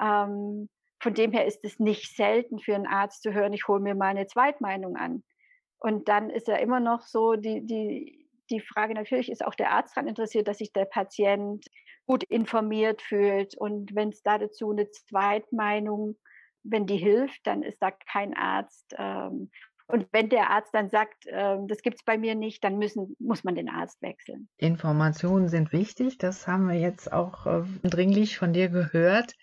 Ähm, 0.00 0.68
von 1.00 1.14
dem 1.14 1.32
her 1.32 1.46
ist 1.46 1.64
es 1.64 1.78
nicht 1.78 2.16
selten 2.16 2.58
für 2.58 2.74
einen 2.74 2.86
Arzt 2.86 3.22
zu 3.22 3.32
hören, 3.32 3.52
ich 3.52 3.68
hole 3.68 3.80
mir 3.80 3.94
mal 3.94 4.08
eine 4.08 4.26
Zweitmeinung 4.26 4.96
an. 4.96 5.22
Und 5.78 6.08
dann 6.08 6.30
ist 6.30 6.48
ja 6.48 6.56
immer 6.56 6.80
noch 6.80 7.02
so 7.02 7.34
die, 7.34 7.64
die, 7.66 8.26
die 8.50 8.60
Frage, 8.60 8.94
natürlich 8.94 9.30
ist 9.30 9.44
auch 9.44 9.54
der 9.54 9.70
Arzt 9.70 9.96
daran 9.96 10.08
interessiert, 10.08 10.48
dass 10.48 10.58
sich 10.58 10.72
der 10.72 10.86
Patient 10.86 11.64
gut 12.06 12.24
informiert 12.24 13.02
fühlt. 13.02 13.56
Und 13.56 13.94
wenn 13.94 14.10
es 14.10 14.22
da 14.22 14.38
dazu 14.38 14.70
eine 14.70 14.90
Zweitmeinung, 14.90 16.16
wenn 16.62 16.86
die 16.86 16.96
hilft, 16.96 17.46
dann 17.46 17.62
ist 17.62 17.82
da 17.82 17.90
kein 17.90 18.34
Arzt 18.34 18.94
ähm, 18.96 19.50
und 19.86 20.06
wenn 20.12 20.28
der 20.28 20.50
Arzt 20.50 20.72
dann 20.72 20.88
sagt, 20.88 21.26
äh, 21.26 21.56
das 21.66 21.82
gibt 21.82 21.98
es 21.98 22.04
bei 22.04 22.16
mir 22.16 22.34
nicht, 22.34 22.64
dann 22.64 22.78
müssen, 22.78 23.16
muss 23.18 23.44
man 23.44 23.54
den 23.54 23.68
Arzt 23.68 24.00
wechseln. 24.02 24.48
Informationen 24.56 25.48
sind 25.48 25.72
wichtig, 25.72 26.18
das 26.18 26.46
haben 26.46 26.68
wir 26.68 26.78
jetzt 26.78 27.12
auch 27.12 27.46
äh, 27.46 27.62
dringlich 27.82 28.38
von 28.38 28.52
dir 28.52 28.68
gehört. 28.68 29.34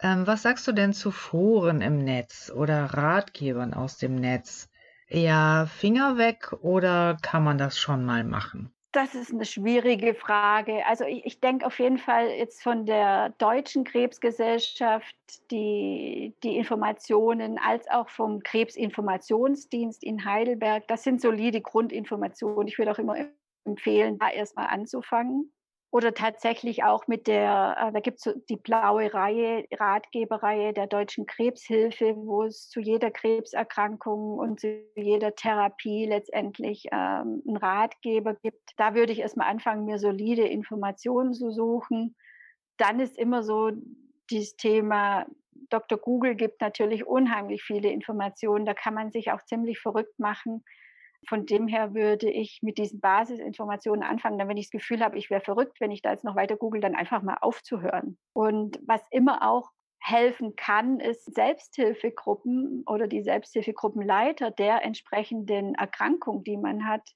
Ähm, 0.00 0.26
was 0.26 0.42
sagst 0.42 0.66
du 0.68 0.72
denn 0.72 0.92
zu 0.92 1.10
Foren 1.10 1.80
im 1.80 1.98
Netz 1.98 2.50
oder 2.54 2.84
Ratgebern 2.86 3.74
aus 3.74 3.98
dem 3.98 4.14
Netz? 4.14 4.68
Eher 5.08 5.68
Finger 5.70 6.16
weg 6.16 6.52
oder 6.60 7.16
kann 7.20 7.44
man 7.44 7.58
das 7.58 7.78
schon 7.78 8.04
mal 8.04 8.24
machen? 8.24 8.72
Das 8.92 9.14
ist 9.14 9.32
eine 9.32 9.46
schwierige 9.46 10.14
Frage. 10.14 10.84
Also 10.86 11.04
ich, 11.04 11.24
ich 11.24 11.40
denke 11.40 11.66
auf 11.66 11.78
jeden 11.78 11.96
Fall 11.96 12.28
jetzt 12.28 12.62
von 12.62 12.84
der 12.84 13.30
Deutschen 13.38 13.84
Krebsgesellschaft 13.84 15.16
die, 15.50 16.34
die 16.42 16.58
Informationen 16.58 17.58
als 17.58 17.88
auch 17.88 18.10
vom 18.10 18.42
Krebsinformationsdienst 18.42 20.04
in 20.04 20.26
Heidelberg, 20.26 20.86
das 20.88 21.04
sind 21.04 21.22
solide 21.22 21.62
Grundinformationen. 21.62 22.68
Ich 22.68 22.76
würde 22.76 22.92
auch 22.92 22.98
immer 22.98 23.16
empfehlen, 23.64 24.18
da 24.18 24.28
erstmal 24.28 24.66
anzufangen 24.66 25.50
oder 25.92 26.14
tatsächlich 26.14 26.84
auch 26.84 27.06
mit 27.06 27.26
der, 27.26 27.76
äh, 27.78 27.92
da 27.92 28.00
gibt 28.00 28.26
es 28.26 28.34
die 28.48 28.56
blaue 28.56 29.12
Reihe, 29.12 29.66
Ratgeberreihe 29.72 30.72
der 30.72 30.86
Deutschen 30.86 31.26
Krebshilfe, 31.26 32.16
wo 32.16 32.44
es 32.44 32.70
zu 32.70 32.80
jeder 32.80 33.10
Krebserkrankung 33.10 34.38
und 34.38 34.58
zu 34.58 34.82
jeder 34.96 35.34
Therapie 35.34 36.06
letztendlich 36.06 36.86
ähm, 36.90 37.42
einen 37.46 37.58
Ratgeber 37.58 38.34
gibt. 38.36 38.70
Da 38.78 38.94
würde 38.94 39.12
ich 39.12 39.18
erstmal 39.18 39.50
anfangen, 39.50 39.84
mir 39.84 39.98
solide 39.98 40.46
Informationen 40.48 41.34
zu 41.34 41.50
suchen. 41.50 42.16
Dann 42.78 42.98
ist 42.98 43.18
immer 43.18 43.42
so 43.42 43.70
dieses 44.30 44.56
Thema, 44.56 45.26
Dr. 45.68 45.98
Google 45.98 46.36
gibt 46.36 46.62
natürlich 46.62 47.06
unheimlich 47.06 47.62
viele 47.62 47.90
Informationen, 47.90 48.64
da 48.64 48.72
kann 48.72 48.94
man 48.94 49.10
sich 49.10 49.30
auch 49.30 49.44
ziemlich 49.44 49.78
verrückt 49.78 50.18
machen 50.18 50.64
von 51.28 51.46
dem 51.46 51.68
her 51.68 51.94
würde 51.94 52.30
ich 52.30 52.60
mit 52.62 52.78
diesen 52.78 53.00
Basisinformationen 53.00 54.02
anfangen, 54.02 54.38
dann 54.38 54.48
wenn 54.48 54.56
ich 54.56 54.66
das 54.66 54.80
Gefühl 54.80 55.00
habe, 55.02 55.18
ich 55.18 55.30
wäre 55.30 55.40
verrückt, 55.40 55.80
wenn 55.80 55.90
ich 55.90 56.02
da 56.02 56.10
jetzt 56.10 56.24
noch 56.24 56.36
weiter 56.36 56.56
google, 56.56 56.80
dann 56.80 56.94
einfach 56.94 57.22
mal 57.22 57.38
aufzuhören. 57.40 58.18
Und 58.32 58.80
was 58.86 59.02
immer 59.10 59.48
auch 59.48 59.70
helfen 60.00 60.56
kann, 60.56 60.98
ist 60.98 61.32
Selbsthilfegruppen 61.32 62.82
oder 62.86 63.06
die 63.06 63.22
Selbsthilfegruppenleiter 63.22 64.50
der 64.50 64.84
entsprechenden 64.84 65.76
Erkrankung, 65.76 66.42
die 66.42 66.56
man 66.56 66.86
hat, 66.88 67.08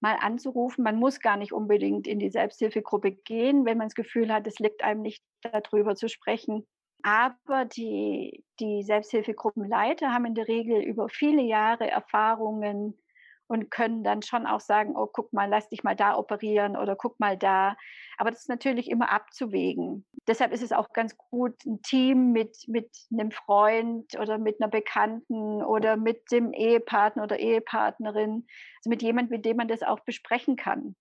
mal 0.00 0.18
anzurufen. 0.20 0.84
Man 0.84 0.98
muss 0.98 1.20
gar 1.20 1.38
nicht 1.38 1.52
unbedingt 1.52 2.06
in 2.06 2.18
die 2.18 2.30
Selbsthilfegruppe 2.30 3.12
gehen, 3.12 3.64
wenn 3.64 3.78
man 3.78 3.86
das 3.86 3.94
Gefühl 3.94 4.30
hat, 4.30 4.46
es 4.46 4.58
liegt 4.58 4.84
einem 4.84 5.00
nicht 5.00 5.24
darüber 5.40 5.96
zu 5.96 6.08
sprechen. 6.08 6.66
Aber 7.02 7.64
die, 7.64 8.44
die 8.60 8.82
Selbsthilfegruppenleiter 8.82 10.12
haben 10.12 10.26
in 10.26 10.34
der 10.34 10.48
Regel 10.48 10.82
über 10.82 11.08
viele 11.08 11.42
Jahre 11.42 11.90
Erfahrungen 11.90 12.98
und 13.46 13.70
können 13.70 14.02
dann 14.04 14.22
schon 14.22 14.46
auch 14.46 14.60
sagen, 14.60 14.96
oh, 14.96 15.06
guck 15.06 15.32
mal, 15.32 15.48
lass 15.48 15.68
dich 15.68 15.84
mal 15.84 15.94
da 15.94 16.16
operieren 16.16 16.76
oder 16.76 16.96
guck 16.96 17.20
mal 17.20 17.36
da. 17.36 17.76
Aber 18.16 18.30
das 18.30 18.40
ist 18.40 18.48
natürlich 18.48 18.90
immer 18.90 19.10
abzuwägen. 19.10 20.06
Deshalb 20.26 20.52
ist 20.52 20.62
es 20.62 20.72
auch 20.72 20.90
ganz 20.92 21.16
gut, 21.16 21.64
ein 21.66 21.82
Team 21.82 22.32
mit, 22.32 22.56
mit 22.66 22.90
einem 23.12 23.30
Freund 23.30 24.18
oder 24.18 24.38
mit 24.38 24.60
einer 24.60 24.70
Bekannten 24.70 25.62
oder 25.62 25.96
mit 25.96 26.30
dem 26.32 26.52
Ehepartner 26.52 27.24
oder 27.24 27.38
Ehepartnerin, 27.38 28.46
also 28.78 28.90
mit 28.90 29.02
jemandem, 29.02 29.36
mit 29.36 29.44
dem 29.44 29.58
man 29.58 29.68
das 29.68 29.82
auch 29.82 30.00
besprechen 30.00 30.56
kann. 30.56 30.96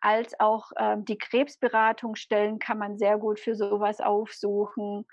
Als 0.00 0.38
auch 0.40 0.72
ähm, 0.78 1.04
die 1.04 1.18
Krebsberatungsstellen 1.18 2.58
kann 2.58 2.78
man 2.78 2.98
sehr 2.98 3.18
gut 3.18 3.40
für 3.40 3.54
sowas 3.54 4.00
aufsuchen 4.00 5.06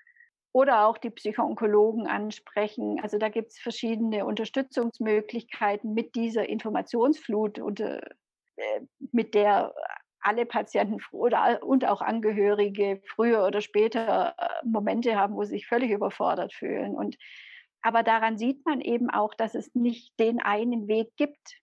oder 0.54 0.88
auch 0.88 1.00
die 1.00 1.10
Psychoonkologen 1.10 2.08
ansprechen. 2.08 3.00
Also 3.02 3.18
da 3.18 3.30
gibt 3.30 3.52
es 3.52 3.60
verschiedene 3.60 4.26
Unterstützungsmöglichkeiten 4.26 5.94
mit 5.94 6.16
dieser 6.16 6.48
Informationsflut 6.48 7.60
und 7.60 7.80
äh, 7.80 8.02
mit 9.12 9.34
der 9.34 9.74
alle 10.22 10.46
Patienten 10.46 11.00
oder 11.12 11.62
und 11.64 11.86
auch 11.86 12.02
Angehörige 12.02 13.02
früher 13.06 13.46
oder 13.46 13.62
später 13.62 14.36
äh, 14.38 14.66
Momente 14.66 15.16
haben, 15.16 15.36
wo 15.36 15.44
sie 15.44 15.56
sich 15.56 15.68
völlig 15.68 15.92
überfordert 15.92 16.54
fühlen. 16.54 16.96
Und 16.96 17.18
aber 17.82 18.04
daran 18.04 18.38
sieht 18.38 18.66
man 18.66 18.80
eben 18.80 19.10
auch, 19.10 19.34
dass 19.34 19.56
es 19.56 19.74
nicht 19.76 20.18
den 20.20 20.40
einen 20.40 20.88
Weg 20.88 21.10
gibt. 21.18 21.60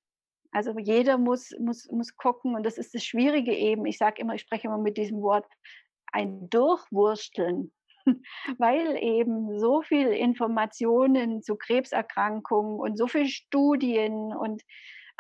Also 0.53 0.77
jeder 0.79 1.17
muss, 1.17 1.53
muss, 1.59 1.89
muss 1.91 2.17
gucken 2.17 2.57
und 2.57 2.67
das 2.67 2.77
ist 2.77 2.93
das 2.95 3.05
Schwierige 3.05 3.55
eben. 3.55 3.87
Ich 3.87 3.99
sage 3.99 4.21
immer, 4.21 4.35
ich 4.35 4.43
spreche 4.43 4.67
immer 4.67 4.79
mit 4.79 4.97
diesem 4.99 5.23
Wort, 5.23 5.47
ein 6.13 6.51
Durchwursteln 6.51 7.73
weil 8.59 8.97
eben 9.03 9.59
so 9.59 9.83
viel 9.83 10.09
Informationen 10.09 11.43
zu 11.43 11.57
Krebserkrankungen 11.57 12.79
und 12.79 12.97
so 12.97 13.07
viele 13.07 13.29
Studien 13.29 14.35
und 14.35 14.63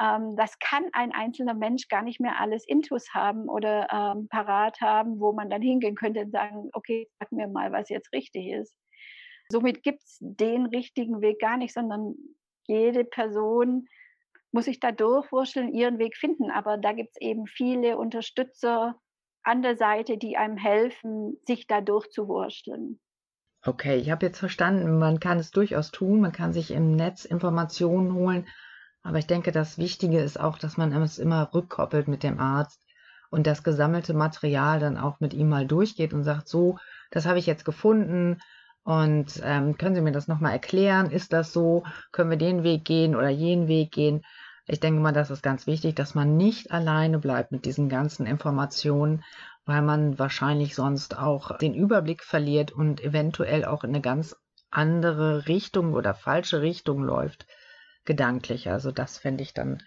ähm, 0.00 0.34
das 0.36 0.58
kann 0.58 0.84
ein 0.92 1.12
einzelner 1.12 1.54
Mensch 1.54 1.88
gar 1.88 2.02
nicht 2.02 2.20
mehr 2.20 2.40
alles 2.40 2.66
intus 2.66 3.12
haben 3.12 3.48
oder 3.48 3.88
ähm, 3.92 4.28
parat 4.28 4.80
haben, 4.80 5.20
wo 5.20 5.32
man 5.32 5.50
dann 5.50 5.62
hingehen 5.62 5.94
könnte 5.94 6.20
und 6.20 6.32
sagen, 6.32 6.70
okay, 6.72 7.08
sag 7.18 7.30
mir 7.32 7.48
mal, 7.48 7.70
was 7.72 7.90
jetzt 7.90 8.12
richtig 8.12 8.48
ist. 8.48 8.74
Somit 9.50 9.82
gibt 9.82 10.02
es 10.02 10.16
den 10.20 10.66
richtigen 10.66 11.20
Weg 11.20 11.40
gar 11.40 11.56
nicht, 11.56 11.74
sondern 11.74 12.14
jede 12.66 13.04
Person 13.04 13.86
muss 14.52 14.64
sich 14.64 14.80
da 14.80 14.92
durchwurscheln, 14.92 15.74
ihren 15.74 15.98
Weg 15.98 16.16
finden. 16.16 16.50
Aber 16.50 16.78
da 16.78 16.92
gibt 16.92 17.10
es 17.12 17.20
eben 17.20 17.46
viele 17.46 17.98
Unterstützer, 17.98 18.98
an 19.42 19.62
der 19.62 19.76
Seite, 19.76 20.18
die 20.18 20.36
einem 20.36 20.56
helfen, 20.56 21.38
sich 21.46 21.66
da 21.66 21.80
durchzuwursteln. 21.80 23.00
Okay, 23.64 23.96
ich 23.96 24.10
habe 24.10 24.26
jetzt 24.26 24.38
verstanden, 24.38 24.98
man 24.98 25.20
kann 25.20 25.38
es 25.38 25.50
durchaus 25.50 25.90
tun, 25.90 26.20
man 26.20 26.32
kann 26.32 26.52
sich 26.52 26.70
im 26.70 26.92
Netz 26.96 27.24
Informationen 27.24 28.14
holen, 28.14 28.46
aber 29.02 29.18
ich 29.18 29.26
denke, 29.26 29.52
das 29.52 29.76
Wichtige 29.76 30.20
ist 30.20 30.40
auch, 30.40 30.58
dass 30.58 30.76
man 30.76 30.92
es 30.92 31.18
immer 31.18 31.50
rückkoppelt 31.52 32.08
mit 32.08 32.22
dem 32.22 32.40
Arzt 32.40 32.82
und 33.30 33.46
das 33.46 33.62
gesammelte 33.62 34.14
Material 34.14 34.80
dann 34.80 34.96
auch 34.96 35.20
mit 35.20 35.34
ihm 35.34 35.48
mal 35.48 35.66
durchgeht 35.66 36.14
und 36.14 36.24
sagt, 36.24 36.48
so, 36.48 36.78
das 37.10 37.26
habe 37.26 37.38
ich 37.38 37.46
jetzt 37.46 37.64
gefunden 37.64 38.40
und 38.82 39.40
ähm, 39.44 39.76
können 39.76 39.94
Sie 39.94 40.00
mir 40.00 40.12
das 40.12 40.26
nochmal 40.26 40.52
erklären? 40.52 41.10
Ist 41.10 41.32
das 41.32 41.52
so? 41.52 41.84
Können 42.12 42.30
wir 42.30 42.38
den 42.38 42.62
Weg 42.62 42.84
gehen 42.84 43.14
oder 43.14 43.28
jenen 43.28 43.68
Weg 43.68 43.92
gehen? 43.92 44.22
Ich 44.66 44.80
denke 44.80 45.00
mal, 45.00 45.12
das 45.12 45.30
ist 45.30 45.42
ganz 45.42 45.66
wichtig, 45.66 45.96
dass 45.96 46.14
man 46.14 46.36
nicht 46.36 46.70
alleine 46.70 47.18
bleibt 47.18 47.52
mit 47.52 47.64
diesen 47.64 47.88
ganzen 47.88 48.26
Informationen, 48.26 49.24
weil 49.64 49.82
man 49.82 50.18
wahrscheinlich 50.18 50.74
sonst 50.74 51.16
auch 51.16 51.58
den 51.58 51.74
Überblick 51.74 52.22
verliert 52.22 52.72
und 52.72 53.00
eventuell 53.00 53.64
auch 53.64 53.84
in 53.84 53.90
eine 53.90 54.00
ganz 54.00 54.36
andere 54.70 55.46
Richtung 55.48 55.94
oder 55.94 56.14
falsche 56.14 56.62
Richtung 56.62 57.02
läuft, 57.02 57.46
gedanklich. 58.04 58.70
Also 58.70 58.92
das 58.92 59.18
fände 59.18 59.42
ich 59.42 59.54
dann 59.54 59.82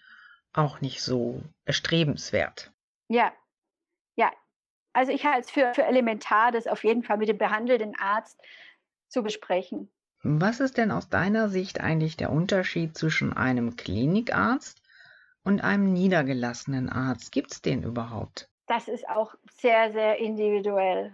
auch 0.53 0.82
nicht 0.82 1.01
so 1.01 1.42
erstrebenswert. 1.65 2.72
Ja, 3.10 3.32
ja. 4.15 4.32
Also 4.94 5.12
ich 5.12 5.25
halte 5.25 5.42
es 5.42 5.51
für, 5.51 5.74
für 5.74 5.84
elementar, 5.86 6.51
das 6.51 6.68
auf 6.68 6.83
jeden 6.83 7.03
Fall 7.03 7.18
mit 7.18 7.27
dem 7.27 7.38
behandelnden 7.38 7.96
Arzt 7.98 8.40
zu 9.07 9.24
besprechen. 9.24 9.92
Was 10.24 10.62
ist 10.62 10.77
denn 10.77 10.92
aus 10.92 11.09
deiner 11.09 11.50
Sicht 11.50 11.81
eigentlich 11.81 12.16
der 12.16 12.31
Unterschied 12.31 12.98
zwischen 12.98 13.33
einem 13.33 13.75
Klinikarzt 13.75 14.81
und 15.44 15.62
einem 15.62 15.92
niedergelassenen 15.92 16.90
Arzt? 16.90 17.33
Gibt 17.33 17.51
es 17.51 17.62
den 17.62 17.83
überhaupt? 17.83 18.50
Das 18.68 18.88
ist 18.88 19.07
auch 19.09 19.36
sehr, 19.51 19.92
sehr 19.92 20.20
individuell. 20.20 21.14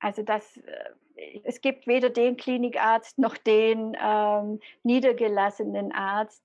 Also 0.00 0.24
das, 0.24 0.56
äh, 0.56 1.40
es 1.44 1.60
gibt 1.60 1.86
weder 1.86 2.10
den 2.10 2.36
Klinikarzt 2.36 3.18
noch 3.18 3.36
den 3.36 3.96
ähm, 4.00 4.58
niedergelassenen 4.82 5.92
Arzt. 5.92 6.42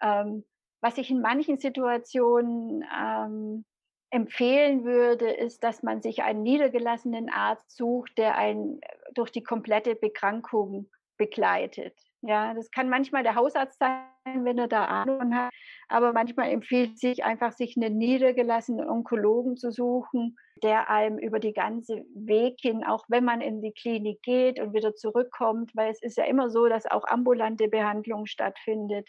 Ähm, 0.00 0.44
was 0.80 0.98
ich 0.98 1.10
in 1.10 1.20
manchen 1.20 1.58
Situationen 1.58 2.84
ähm, 2.96 3.64
empfehlen 4.10 4.84
würde, 4.84 5.28
ist, 5.28 5.64
dass 5.64 5.82
man 5.82 6.00
sich 6.00 6.22
einen 6.22 6.44
niedergelassenen 6.44 7.28
Arzt 7.28 7.76
sucht, 7.76 8.16
der 8.18 8.36
einen 8.36 8.80
durch 9.14 9.32
die 9.32 9.42
komplette 9.42 9.96
Bekrankung 9.96 10.88
begleitet. 11.20 11.94
Ja, 12.22 12.54
das 12.54 12.70
kann 12.70 12.88
manchmal 12.88 13.22
der 13.22 13.34
Hausarzt 13.34 13.78
sein, 13.78 14.44
wenn 14.44 14.58
er 14.58 14.68
da 14.68 14.86
Ahnung 14.86 15.34
hat, 15.34 15.52
aber 15.88 16.12
manchmal 16.12 16.50
empfiehlt 16.50 16.98
sich 16.98 17.24
einfach, 17.24 17.52
sich 17.52 17.76
einen 17.76 17.98
niedergelassenen 17.98 18.88
Onkologen 18.88 19.56
zu 19.56 19.70
suchen, 19.70 20.36
der 20.62 20.88
einem 20.88 21.18
über 21.18 21.38
die 21.38 21.52
ganze 21.52 22.04
Weg 22.14 22.58
hin, 22.60 22.84
auch 22.84 23.04
wenn 23.08 23.24
man 23.24 23.42
in 23.42 23.60
die 23.60 23.72
Klinik 23.72 24.22
geht 24.22 24.60
und 24.60 24.72
wieder 24.72 24.94
zurückkommt, 24.94 25.70
weil 25.74 25.90
es 25.90 26.02
ist 26.02 26.16
ja 26.16 26.24
immer 26.24 26.50
so, 26.50 26.68
dass 26.68 26.90
auch 26.90 27.04
ambulante 27.06 27.68
Behandlung 27.68 28.26
stattfindet, 28.26 29.08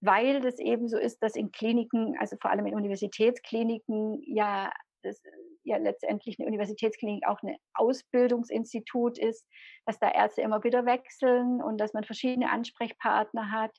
weil 0.00 0.40
das 0.40 0.58
eben 0.58 0.88
so 0.88 0.98
ist, 0.98 1.22
dass 1.22 1.36
in 1.36 1.52
Kliniken, 1.52 2.16
also 2.18 2.36
vor 2.40 2.50
allem 2.50 2.66
in 2.66 2.74
Universitätskliniken, 2.74 4.20
ja 4.26 4.70
das 5.02 5.22
ja 5.66 5.76
letztendlich 5.76 6.38
eine 6.38 6.48
Universitätsklinik 6.48 7.26
auch 7.26 7.42
ein 7.42 7.56
Ausbildungsinstitut 7.74 9.18
ist, 9.18 9.46
dass 9.84 9.98
da 9.98 10.10
Ärzte 10.10 10.42
immer 10.42 10.64
wieder 10.64 10.86
wechseln 10.86 11.62
und 11.62 11.78
dass 11.78 11.92
man 11.92 12.04
verschiedene 12.04 12.50
Ansprechpartner 12.50 13.50
hat 13.50 13.76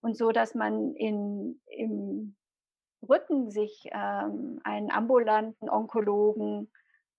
und 0.00 0.16
so, 0.16 0.30
dass 0.32 0.54
man 0.54 0.94
in, 0.94 1.60
im 1.66 2.36
Rücken 3.08 3.50
sich 3.50 3.84
ähm, 3.92 4.60
einen 4.64 4.90
ambulanten 4.90 5.68
Onkologen 5.68 6.70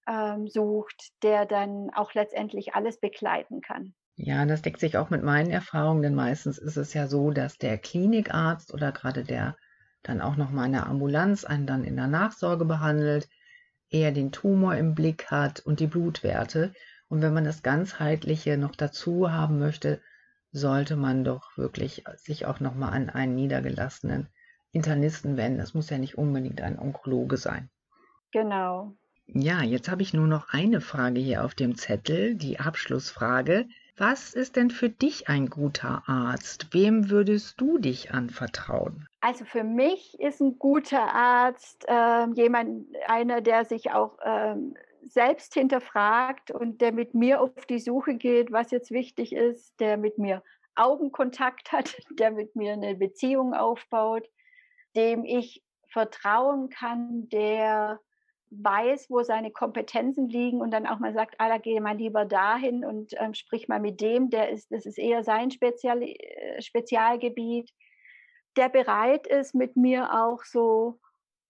ähm, 0.08 0.48
sucht, 0.48 1.12
der 1.24 1.46
dann 1.46 1.90
auch 1.94 2.14
letztendlich 2.14 2.76
alles 2.76 3.00
begleiten 3.00 3.62
kann. 3.62 3.94
Ja, 4.18 4.46
das 4.46 4.62
deckt 4.62 4.80
sich 4.80 4.98
auch 4.98 5.10
mit 5.10 5.24
meinen 5.24 5.52
Erfahrungen, 5.52 6.02
denn 6.02 6.16
meistens 6.16 6.58
ist 6.58 6.78
es 6.78 6.94
ja 6.94 7.08
so, 7.08 7.32
dass 7.32 7.58
der 7.58 7.78
Klinikarzt 7.78 8.74
oder 8.74 8.92
gerade 8.92 9.24
der 9.24 9.58
dann 10.04 10.22
auch 10.22 10.38
noch 10.38 10.52
mal 10.52 10.68
in 10.68 10.74
der 10.74 10.86
Ambulanz 10.86 11.44
einen 11.44 11.68
dann 11.68 11.84
in 11.84 11.96
der 11.96 12.08
Nachsorge 12.08 12.66
behandelt, 12.66 13.28
eher 13.90 14.12
den 14.12 14.32
Tumor 14.32 14.76
im 14.76 14.96
Blick 14.96 15.32
hat 15.32 15.60
und 15.60 15.80
die 15.80 15.88
Blutwerte. 15.88 16.74
Und 17.08 17.22
wenn 17.22 17.34
man 17.34 17.46
das 17.46 17.64
ganzheitliche 17.64 18.58
noch 18.58 18.76
dazu 18.76 19.32
haben 19.32 19.60
möchte, 19.60 20.02
sollte 20.52 20.96
man 20.96 21.24
doch 21.24 21.58
wirklich 21.58 22.04
sich 22.16 22.46
auch 22.46 22.60
noch 22.60 22.76
mal 22.76 22.90
an 22.90 23.10
einen 23.10 23.36
niedergelassenen 23.36 24.28
Internisten 24.72 25.38
wenden. 25.38 25.60
Das 25.60 25.74
muss 25.74 25.90
ja 25.90 25.98
nicht 25.98 26.18
unbedingt 26.18 26.62
ein 26.62 26.80
Onkologe 26.80 27.38
sein. 27.38 27.70
Genau. 28.32 28.96
Ja, 29.28 29.64
jetzt 29.64 29.90
habe 29.90 30.02
ich 30.02 30.14
nur 30.14 30.28
noch 30.28 30.50
eine 30.50 30.82
Frage 30.82 31.20
hier 31.20 31.44
auf 31.44 31.56
dem 31.56 31.76
Zettel, 31.76 32.36
die 32.36 32.60
Abschlussfrage. 32.60 33.68
Was 33.98 34.34
ist 34.34 34.56
denn 34.56 34.70
für 34.70 34.90
dich 34.90 35.30
ein 35.30 35.50
guter 35.50 36.04
Arzt? 36.08 36.68
Wem 36.72 37.10
würdest 37.10 37.60
du 37.60 37.78
dich 37.78 38.12
anvertrauen? 38.12 39.08
Also 39.26 39.44
für 39.44 39.64
mich 39.64 40.20
ist 40.20 40.40
ein 40.40 40.60
guter 40.60 41.02
Arzt 41.02 41.84
äh, 41.88 42.28
jemand, 42.36 42.96
einer, 43.08 43.42
der 43.42 43.66
sich 43.66 43.90
auch 43.90 44.20
äh, 44.20 44.56
selbst 45.02 45.56
hinterfragt 45.56 46.52
und 46.52 46.80
der 46.80 46.92
mit 46.92 47.16
mir 47.16 47.42
auf 47.42 47.66
die 47.68 47.80
Suche 47.80 48.14
geht, 48.14 48.52
was 48.52 48.70
jetzt 48.70 48.92
wichtig 48.92 49.34
ist, 49.34 49.80
der 49.80 49.98
mit 49.98 50.20
mir 50.20 50.44
Augenkontakt 50.76 51.72
hat, 51.72 51.98
der 52.20 52.30
mit 52.30 52.56
mir 52.56 52.74
eine 52.74 52.94
Beziehung 52.94 53.56
aufbaut, 53.56 54.30
dem 54.96 55.26
ich 55.26 55.64
vertrauen 55.88 56.70
kann, 56.70 57.28
der 57.30 58.00
weiß, 58.52 59.10
wo 59.10 59.24
seine 59.24 59.50
Kompetenzen 59.50 60.30
liegen 60.30 60.62
und 60.62 60.70
dann 60.70 60.86
auch 60.86 61.00
mal 61.00 61.16
sagt, 61.16 61.34
ah, 61.40 61.50
da 61.50 61.58
gehe 61.58 61.82
mal 61.82 61.98
lieber 61.98 62.26
dahin 62.26 62.86
und 62.86 63.16
ähm, 63.18 63.34
sprich 63.34 63.68
mal 63.68 63.80
mit 63.80 64.02
dem, 64.02 64.30
der 64.30 64.50
ist, 64.50 64.72
das 64.72 64.86
ist 64.86 65.00
eher 65.00 65.24
sein 65.24 65.50
Spezial, 65.50 66.04
äh, 66.04 66.62
Spezialgebiet, 66.62 67.74
der 68.58 68.70
bereit 68.70 69.28
ist, 69.28 69.56
mit 69.56 69.76
mir 69.76 70.14
auch 70.14 70.44
so 70.44 71.00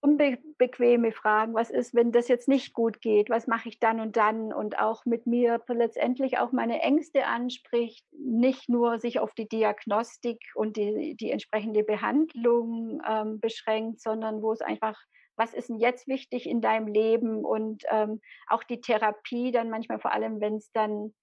unbequeme 0.01 1.11
Fragen, 1.11 1.55
was 1.55 1.71
ist, 1.71 1.95
wenn 1.95 2.11
das 2.11 2.27
jetzt 2.27 2.47
nicht 2.47 2.73
gut 2.73 3.01
geht, 3.01 3.29
was 3.31 3.47
mache 3.47 3.69
ich 3.69 3.79
dann 3.79 3.99
und 3.99 4.17
dann? 4.17 4.53
Und 4.53 4.77
auch 4.77 5.05
mit 5.05 5.25
mir 5.25 5.59
letztendlich 5.67 6.37
auch 6.37 6.51
meine 6.51 6.81
Ängste 6.81 7.25
anspricht, 7.25 8.05
nicht 8.11 8.69
nur 8.69 8.99
sich 8.99 9.19
auf 9.19 9.33
die 9.33 9.47
Diagnostik 9.47 10.39
und 10.53 10.77
die, 10.77 11.15
die 11.15 11.31
entsprechende 11.31 11.83
Behandlung 11.83 13.01
ähm, 13.07 13.39
beschränkt, 13.39 13.99
sondern 13.99 14.43
wo 14.43 14.51
es 14.51 14.61
einfach 14.61 14.95
was 15.37 15.53
ist 15.53 15.69
denn 15.69 15.79
jetzt 15.79 16.07
wichtig 16.07 16.47
in 16.47 16.61
deinem 16.61 16.87
Leben? 16.87 17.43
Und 17.43 17.83
ähm, 17.91 18.21
auch 18.47 18.63
die 18.63 18.81
Therapie 18.81 19.51
dann 19.51 19.69
manchmal 19.69 19.99
vor 19.99 20.13
allem, 20.13 20.39
wenn 20.39 20.55
es 20.55 20.71
dann, 20.71 21.13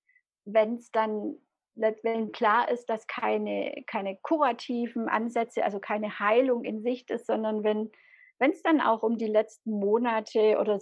wenn 0.44 0.74
es 0.74 0.90
dann 0.90 1.36
wenn 1.74 2.32
klar 2.32 2.70
ist, 2.70 2.86
dass 2.90 3.06
keine, 3.06 3.82
keine 3.86 4.16
kurativen 4.22 5.08
Ansätze, 5.08 5.64
also 5.64 5.78
keine 5.80 6.18
Heilung 6.18 6.64
in 6.64 6.82
Sicht 6.82 7.10
ist, 7.10 7.26
sondern 7.26 7.64
wenn 7.64 7.90
es 8.38 8.62
dann 8.62 8.80
auch 8.80 9.02
um 9.02 9.16
die 9.16 9.26
letzten 9.26 9.70
Monate 9.70 10.58
oder 10.60 10.78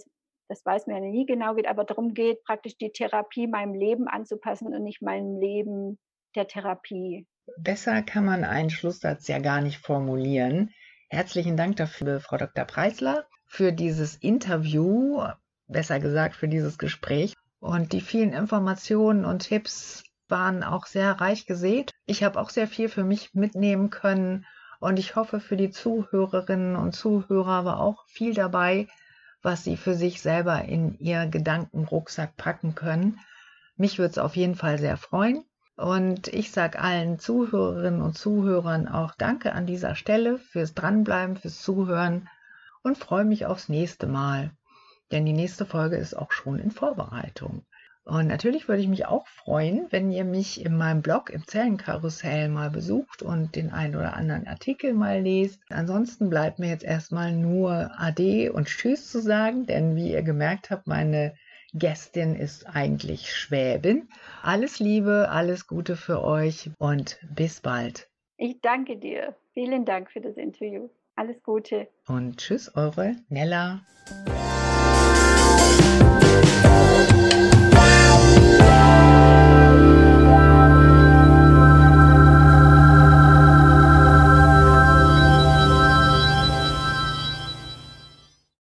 das 0.51 0.65
weiß 0.65 0.87
man 0.87 1.01
ja 1.01 1.09
nie 1.09 1.25
genau 1.25 1.55
geht, 1.55 1.67
aber 1.67 1.85
darum 1.85 2.13
geht, 2.13 2.43
praktisch 2.43 2.77
die 2.77 2.91
Therapie 2.91 3.47
meinem 3.47 3.73
Leben 3.73 4.09
anzupassen 4.09 4.73
und 4.73 4.83
nicht 4.83 5.01
meinem 5.01 5.39
Leben 5.39 5.97
der 6.35 6.45
Therapie. 6.45 7.25
Besser 7.57 8.01
kann 8.01 8.25
man 8.25 8.43
einen 8.43 8.69
Schlusssatz 8.69 9.29
ja 9.29 9.39
gar 9.39 9.61
nicht 9.61 9.77
formulieren. 9.77 10.71
Herzlichen 11.09 11.55
Dank 11.55 11.77
dafür, 11.77 12.19
Frau 12.19 12.35
Dr. 12.35 12.65
Preisler, 12.65 13.27
für 13.47 13.71
dieses 13.71 14.15
Interview, 14.17 15.21
besser 15.67 16.01
gesagt 16.01 16.35
für 16.35 16.49
dieses 16.49 16.77
Gespräch. 16.77 17.33
Und 17.59 17.93
die 17.93 18.01
vielen 18.01 18.33
Informationen 18.33 19.23
und 19.23 19.47
Tipps 19.47 20.03
waren 20.31 20.63
auch 20.63 20.87
sehr 20.87 21.11
reich 21.21 21.45
gesät. 21.45 21.91
Ich 22.05 22.23
habe 22.23 22.39
auch 22.39 22.49
sehr 22.49 22.67
viel 22.67 22.89
für 22.89 23.03
mich 23.03 23.33
mitnehmen 23.33 23.89
können 23.89 24.45
und 24.79 24.97
ich 24.97 25.15
hoffe, 25.15 25.39
für 25.39 25.57
die 25.57 25.69
Zuhörerinnen 25.69 26.75
und 26.75 26.93
Zuhörer 26.93 27.65
war 27.65 27.79
auch 27.79 28.03
viel 28.07 28.33
dabei, 28.33 28.87
was 29.43 29.63
sie 29.63 29.77
für 29.77 29.93
sich 29.93 30.21
selber 30.21 30.63
in 30.63 30.97
ihr 30.97 31.27
Gedankenrucksack 31.27 32.35
packen 32.35 32.73
können. 32.73 33.19
Mich 33.75 33.99
würde 33.99 34.11
es 34.11 34.17
auf 34.17 34.35
jeden 34.35 34.55
Fall 34.55 34.79
sehr 34.79 34.97
freuen. 34.97 35.43
Und 35.77 36.27
ich 36.27 36.51
sage 36.51 36.79
allen 36.79 37.19
Zuhörerinnen 37.19 38.01
und 38.01 38.17
Zuhörern 38.17 38.87
auch 38.87 39.13
Danke 39.15 39.53
an 39.53 39.65
dieser 39.65 39.95
Stelle 39.95 40.37
fürs 40.37 40.73
Dranbleiben, 40.73 41.37
fürs 41.37 41.61
Zuhören 41.61 42.27
und 42.83 42.97
freue 42.97 43.25
mich 43.25 43.45
aufs 43.45 43.69
nächste 43.69 44.07
Mal. 44.07 44.51
Denn 45.11 45.25
die 45.25 45.33
nächste 45.33 45.65
Folge 45.65 45.97
ist 45.97 46.15
auch 46.15 46.31
schon 46.31 46.59
in 46.59 46.71
Vorbereitung. 46.71 47.65
Und 48.03 48.27
natürlich 48.27 48.67
würde 48.67 48.81
ich 48.81 48.87
mich 48.87 49.05
auch 49.05 49.27
freuen, 49.27 49.87
wenn 49.91 50.11
ihr 50.11 50.25
mich 50.25 50.65
in 50.65 50.75
meinem 50.75 51.01
Blog 51.01 51.29
im 51.29 51.45
Zellenkarussell 51.45 52.49
mal 52.49 52.71
besucht 52.71 53.21
und 53.21 53.55
den 53.55 53.71
einen 53.71 53.95
oder 53.95 54.15
anderen 54.15 54.47
Artikel 54.47 54.93
mal 54.93 55.21
lest. 55.21 55.61
Ansonsten 55.69 56.29
bleibt 56.29 56.57
mir 56.57 56.69
jetzt 56.69 56.83
erstmal 56.83 57.31
nur 57.31 57.91
Ade 57.97 58.53
und 58.53 58.67
Tschüss 58.67 59.11
zu 59.11 59.21
sagen, 59.21 59.65
denn 59.67 59.95
wie 59.95 60.11
ihr 60.11 60.23
gemerkt 60.23 60.71
habt, 60.71 60.87
meine 60.87 61.35
Gästin 61.73 62.35
ist 62.35 62.65
eigentlich 62.67 63.33
Schwäbin. 63.33 64.09
Alles 64.41 64.79
Liebe, 64.79 65.29
alles 65.29 65.67
Gute 65.67 65.95
für 65.95 66.23
euch 66.23 66.69
und 66.79 67.19
bis 67.33 67.61
bald. 67.61 68.09
Ich 68.37 68.59
danke 68.61 68.97
dir. 68.97 69.35
Vielen 69.53 69.85
Dank 69.85 70.11
für 70.11 70.21
das 70.21 70.35
Interview. 70.37 70.89
Alles 71.15 71.41
Gute. 71.43 71.87
Und 72.07 72.37
tschüss, 72.37 72.75
eure 72.75 73.15
Nella. 73.29 73.81